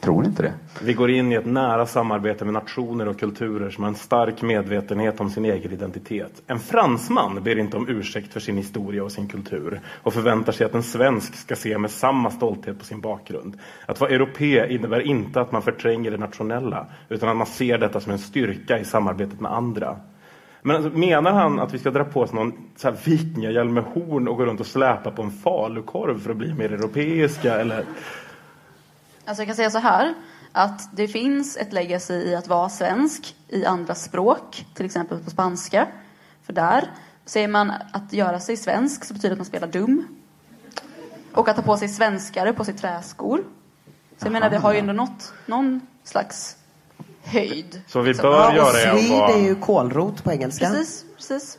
[0.00, 0.52] Tror inte det.
[0.82, 4.42] Vi går in i ett nära samarbete med nationer och kulturer som har en stark
[4.42, 6.42] medvetenhet om sin egen identitet.
[6.46, 10.66] En fransman ber inte om ursäkt för sin historia och sin kultur och förväntar sig
[10.66, 13.58] att en svensk ska se med samma stolthet på sin bakgrund.
[13.86, 18.00] Att vara europé innebär inte att man förtränger det nationella utan att man ser detta
[18.00, 19.96] som en styrka i samarbetet med andra.
[20.62, 22.52] Men alltså, menar han att vi ska dra på oss någon
[23.04, 26.72] vikingahjälm med horn och gå runt och släpa på en falukorv för att bli mer
[26.72, 27.60] europeiska?
[27.60, 27.84] Eller?
[29.24, 30.14] Alltså jag kan säga så här.
[30.52, 34.66] Att det finns ett legacy i att vara svensk i andra språk.
[34.74, 35.86] Till exempel på spanska.
[36.42, 36.90] För där
[37.24, 40.06] säger man att göra sig svensk så betyder det att man spelar dum.
[41.32, 43.44] Och att ha på sig svenskare på sig träskor.
[44.18, 46.56] Så jag menar, vi har ju ändå nått någon slags
[47.22, 47.82] höjd.
[47.86, 48.30] Så vi liksom.
[48.30, 49.32] bör Ja, och göra är att Swede vara...
[49.32, 50.70] är ju kålrot på engelska.
[50.70, 51.58] Precis, precis.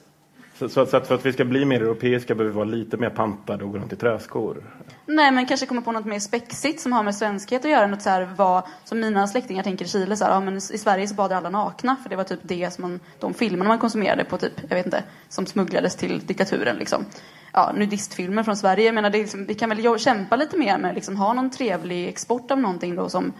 [0.62, 2.97] Så, så, så att för att vi ska bli mer europeiska behöver vi vara lite
[2.97, 4.64] mer pantade och gå runt i träskor.
[5.05, 7.88] Nej, men kanske komma på något mer spexigt som har med svenskhet att göra.
[7.88, 10.62] Något så här, vad, som mina släktingar tänker i Chile, så här, ja, men i
[10.62, 11.95] Sverige så badar alla nakna.
[12.03, 14.86] För det var typ det som man, de filmerna man konsumerade på typ, jag vet
[14.86, 17.05] inte, som smugglades till diktaturen liksom.
[17.53, 18.86] Ja, nudistfilmer från Sverige.
[18.86, 22.07] Jag menar, det liksom, vi kan väl kämpa lite mer med liksom, ha någon trevlig
[22.07, 23.34] export av någonting då som,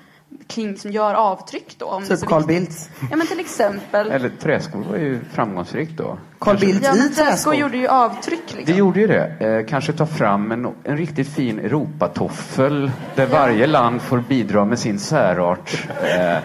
[0.48, 1.86] kling, som gör avtryck då.
[1.86, 2.46] Om Typ så Carl.
[2.46, 2.90] Bildt.
[3.12, 4.12] Ja, men till exempel.
[4.12, 6.18] Eller träskor var ju framgångsrikt då.
[6.40, 7.56] Carl Bildt Ja, i träskor träskor.
[7.56, 8.66] gjorde ju avtryck liksom.
[8.66, 9.26] Det gjorde ju det.
[9.40, 14.80] Eh, kanske ta fram en, en riktigt fin Europatoffel där varje land får bidra med
[14.80, 15.88] sin särart.
[16.04, 16.38] Eh,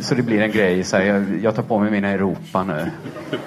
[0.00, 2.90] så det blir en grej, så här, jag, jag tar på mig mina Europa nu.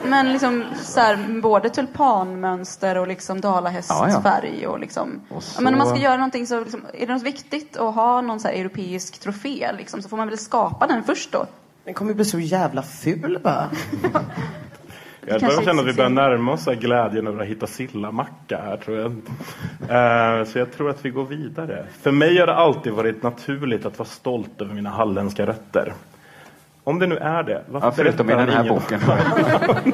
[0.06, 4.70] Men liksom så här, både tulpanmönster och liksom dalahästfärg Ja, ja.
[4.70, 5.22] och liksom.
[5.30, 7.78] Och Ja, men om man ska så- göra någonting så liksom, är det något viktigt
[7.78, 11.32] att ha någon så här europeisk trofé liksom, så får man väl skapa den först
[11.32, 11.46] då.
[11.84, 13.70] Den kommer bli så jävla ful bara.
[15.28, 18.78] Jag börjar känna att vi börjar närma oss så glädjen över att hitta sillamacka här
[18.78, 19.12] tror jag.
[20.40, 21.86] Eh, så jag tror att vi går vidare.
[22.02, 25.94] För mig har det alltid varit naturligt att vara stolt över mina halländska rötter.
[26.86, 29.02] Om det nu är det, varför Ja, förutom i den här boken.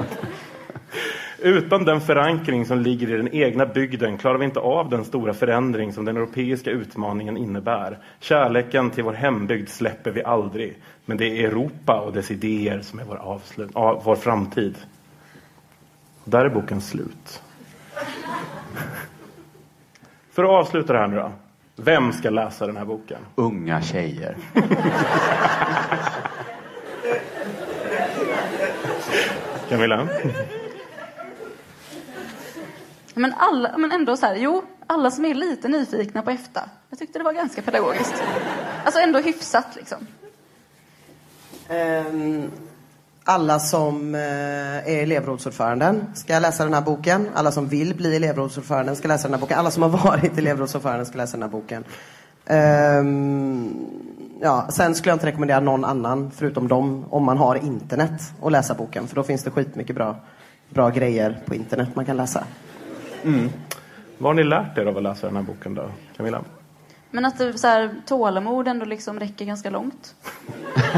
[1.40, 5.34] Utan den förankring som ligger i den egna bygden klarar vi inte av den stora
[5.34, 7.98] förändring som den europeiska utmaningen innebär.
[8.20, 10.78] Kärleken till vår hembygd släpper vi aldrig.
[11.06, 14.76] Men det är Europa och dess idéer som är vår, avslut, av, vår framtid.
[16.24, 17.42] Där är boken slut.
[20.32, 21.32] För att avsluta det här nu då.
[21.76, 23.20] Vem ska läsa den här boken?
[23.36, 24.36] Unga tjejer.
[29.72, 30.08] Camilla?
[33.14, 36.70] Men, alla, men ändå så här, jo, alla som är lite nyfikna på EFTA.
[36.90, 38.24] Jag tyckte det var ganska pedagogiskt.
[38.86, 40.08] Alltså ändå hyfsat liksom.
[41.70, 42.52] Ehm,
[43.24, 47.30] alla som eh, är elevrådsordföranden ska läsa den här boken.
[47.34, 49.60] Alla som vill bli elevrådsordföranden ska läsa den här boken.
[49.60, 51.84] Alla som har varit elevrådsordföranden ska läsa den här boken.
[52.46, 53.76] Ehm,
[54.44, 58.52] Ja, sen skulle jag inte rekommendera någon annan förutom dem om man har internet att
[58.52, 59.08] läsa boken.
[59.08, 60.16] För då finns det skitmycket bra,
[60.70, 62.44] bra grejer på internet man kan läsa.
[63.24, 63.50] Mm.
[64.18, 66.42] Vad har ni lärt er av att läsa den här boken då, Camilla?
[67.12, 70.16] Men att det, så här, tålamod ändå liksom räcker ganska långt.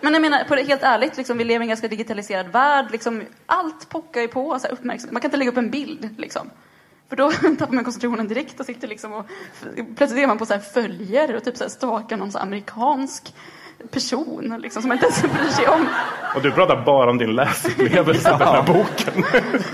[0.00, 2.86] Men jag menar, på det, helt ärligt, liksom, vi lever i en ganska digitaliserad värld.
[2.92, 5.12] Liksom, allt pockar ju på så här, uppmärksamhet.
[5.12, 6.08] Man kan inte lägga upp en bild.
[6.18, 6.50] Liksom.
[7.08, 9.26] För då tappar man koncentrationen direkt och sitter liksom och
[9.96, 12.46] plötsligt är man på så här följer och typ så här stalkar någon så här
[12.46, 13.34] amerikansk
[13.90, 15.88] person liksom, som man inte ens bryr sig om.
[16.34, 19.24] Och du pratar bara om din läsupplevelse av den här boken.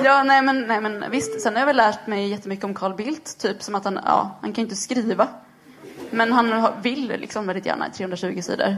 [0.05, 1.41] Ja, nej men, nej men visst.
[1.41, 3.39] Sen har jag väl lärt mig jättemycket om Carl Bildt.
[3.39, 5.29] Typ som att han, ja, han kan ju inte skriva.
[6.11, 8.77] Men han vill liksom väldigt gärna 320 sidor.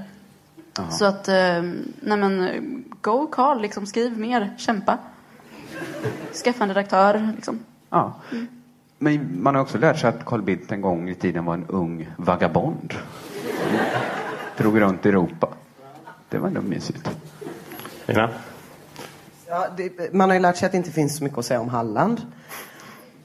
[0.90, 1.62] Så att, eh,
[2.00, 4.98] nej men, go Carl, liksom skriv mer, kämpa.
[6.44, 7.64] Skaffa en redaktör, liksom.
[7.94, 8.12] Ja.
[8.98, 11.66] Men man har också lärt sig att Carl Bildt en gång i tiden var en
[11.68, 12.94] ung vagabond.
[14.56, 15.48] Drog runt i Europa.
[16.28, 17.10] Det var ändå mysigt.
[18.06, 18.28] Ja,
[19.76, 21.68] det, man har ju lärt sig att det inte finns så mycket att säga om
[21.68, 22.20] Halland.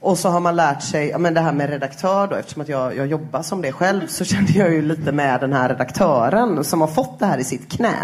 [0.02, 2.68] Och så har man lärt sig, ja, men det här med redaktör då, eftersom att
[2.68, 6.64] jag, jag jobbar som det själv så kände jag ju lite med den här redaktören
[6.64, 7.94] som har fått det här i sitt knä.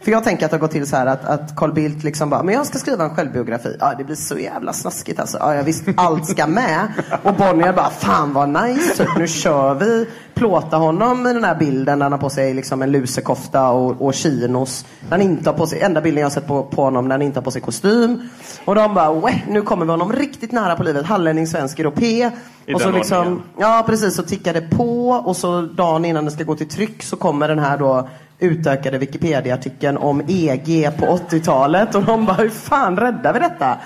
[0.00, 2.30] För jag tänker att det har gått till så här att, att Carl Bildt liksom
[2.30, 3.76] bara, men jag ska skriva en självbiografi.
[3.80, 5.38] Ja, det blir så jävla snaskigt alltså.
[5.40, 6.92] Ja, jag visst, allt ska med.
[7.22, 10.06] Och Bonnier bara, fan vad nice, typ, nu kör vi.
[10.34, 14.02] Plåta honom i den här bilden där han har på sig liksom en lusekofta och,
[14.02, 14.84] och chinos.
[15.10, 17.22] Han inte har på sig, enda bilden jag har sett på, på honom när han
[17.22, 18.28] inte har på sig kostym.
[18.64, 21.06] Och de bara, nu kommer vi honom riktigt nära på livet.
[21.06, 22.30] Hallänning, svensk, europé.
[22.66, 26.30] I Och så liksom, ja precis, så tickar det på och så dagen innan det
[26.30, 28.08] ska gå till tryck så kommer den här då
[28.38, 33.78] utökade Wikipedia-artikeln om EG på 80-talet och de bara, hur fan räddar vi detta?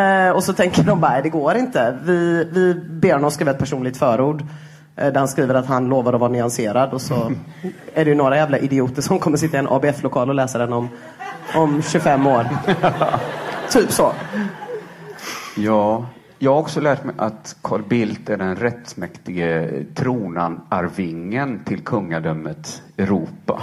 [0.00, 1.98] Eh, och så tänker de bara, "Nej, det går inte.
[2.04, 4.42] Vi, vi ber honom skriva ett personligt förord.
[4.98, 7.32] Eh, Där han skriver att han lovar att vara nyanserad och så
[7.94, 10.72] är det ju några jävla idioter som kommer sitta i en ABF-lokal och läsa den
[10.72, 10.88] om,
[11.54, 12.46] om 25 år.
[13.70, 14.12] typ så.
[15.56, 16.06] Ja,
[16.38, 23.62] jag har också lärt mig att Carl Bildt är den rättmäktige tronarvingen till kungadömet Europa.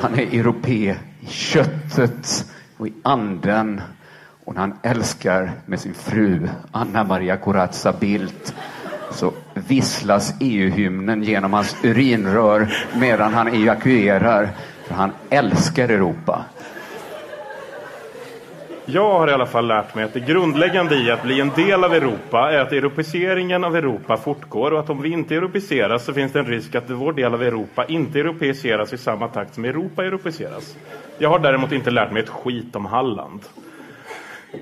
[0.00, 2.46] Han är europé i köttet
[2.76, 3.80] och i anden
[4.44, 8.54] och han älskar med sin fru Anna Maria Corazza Bildt
[9.10, 12.68] så visslas EU-hymnen genom hans urinrör
[13.00, 14.48] medan han evakuerar.
[14.86, 16.44] För han älskar Europa.
[18.90, 21.84] Jag har i alla fall lärt mig att det grundläggande i att bli en del
[21.84, 26.12] av Europa är att europeiseringen av Europa fortgår och att om vi inte europeiseras så
[26.12, 29.64] finns det en risk att vår del av Europa inte europeiseras i samma takt som
[29.64, 30.76] Europa europeiseras.
[31.18, 33.40] Jag har däremot inte lärt mig ett skit om Halland.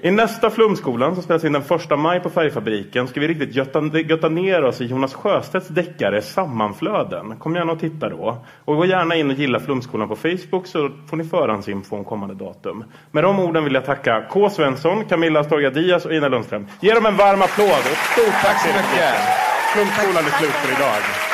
[0.03, 3.99] I nästa Flumskolan som spelas in den första maj på Färgfabriken ska vi riktigt götta,
[3.99, 7.37] götta ner oss i Jonas Sjöstedts deckare Sammanflöden.
[7.37, 8.45] Kom gärna och titta då.
[8.65, 12.35] Och gå gärna in och gilla Flumskolan på Facebook så får ni förhandsinfo om kommande
[12.35, 12.85] datum.
[13.11, 14.51] Med de orden vill jag tacka K.
[14.51, 16.67] Svensson, Camilla Astorga Diaz och Ina Lundström.
[16.81, 19.15] Ge dem en varm applåd och stort tack så mycket.
[19.73, 21.26] Flumskolan är slut för idag.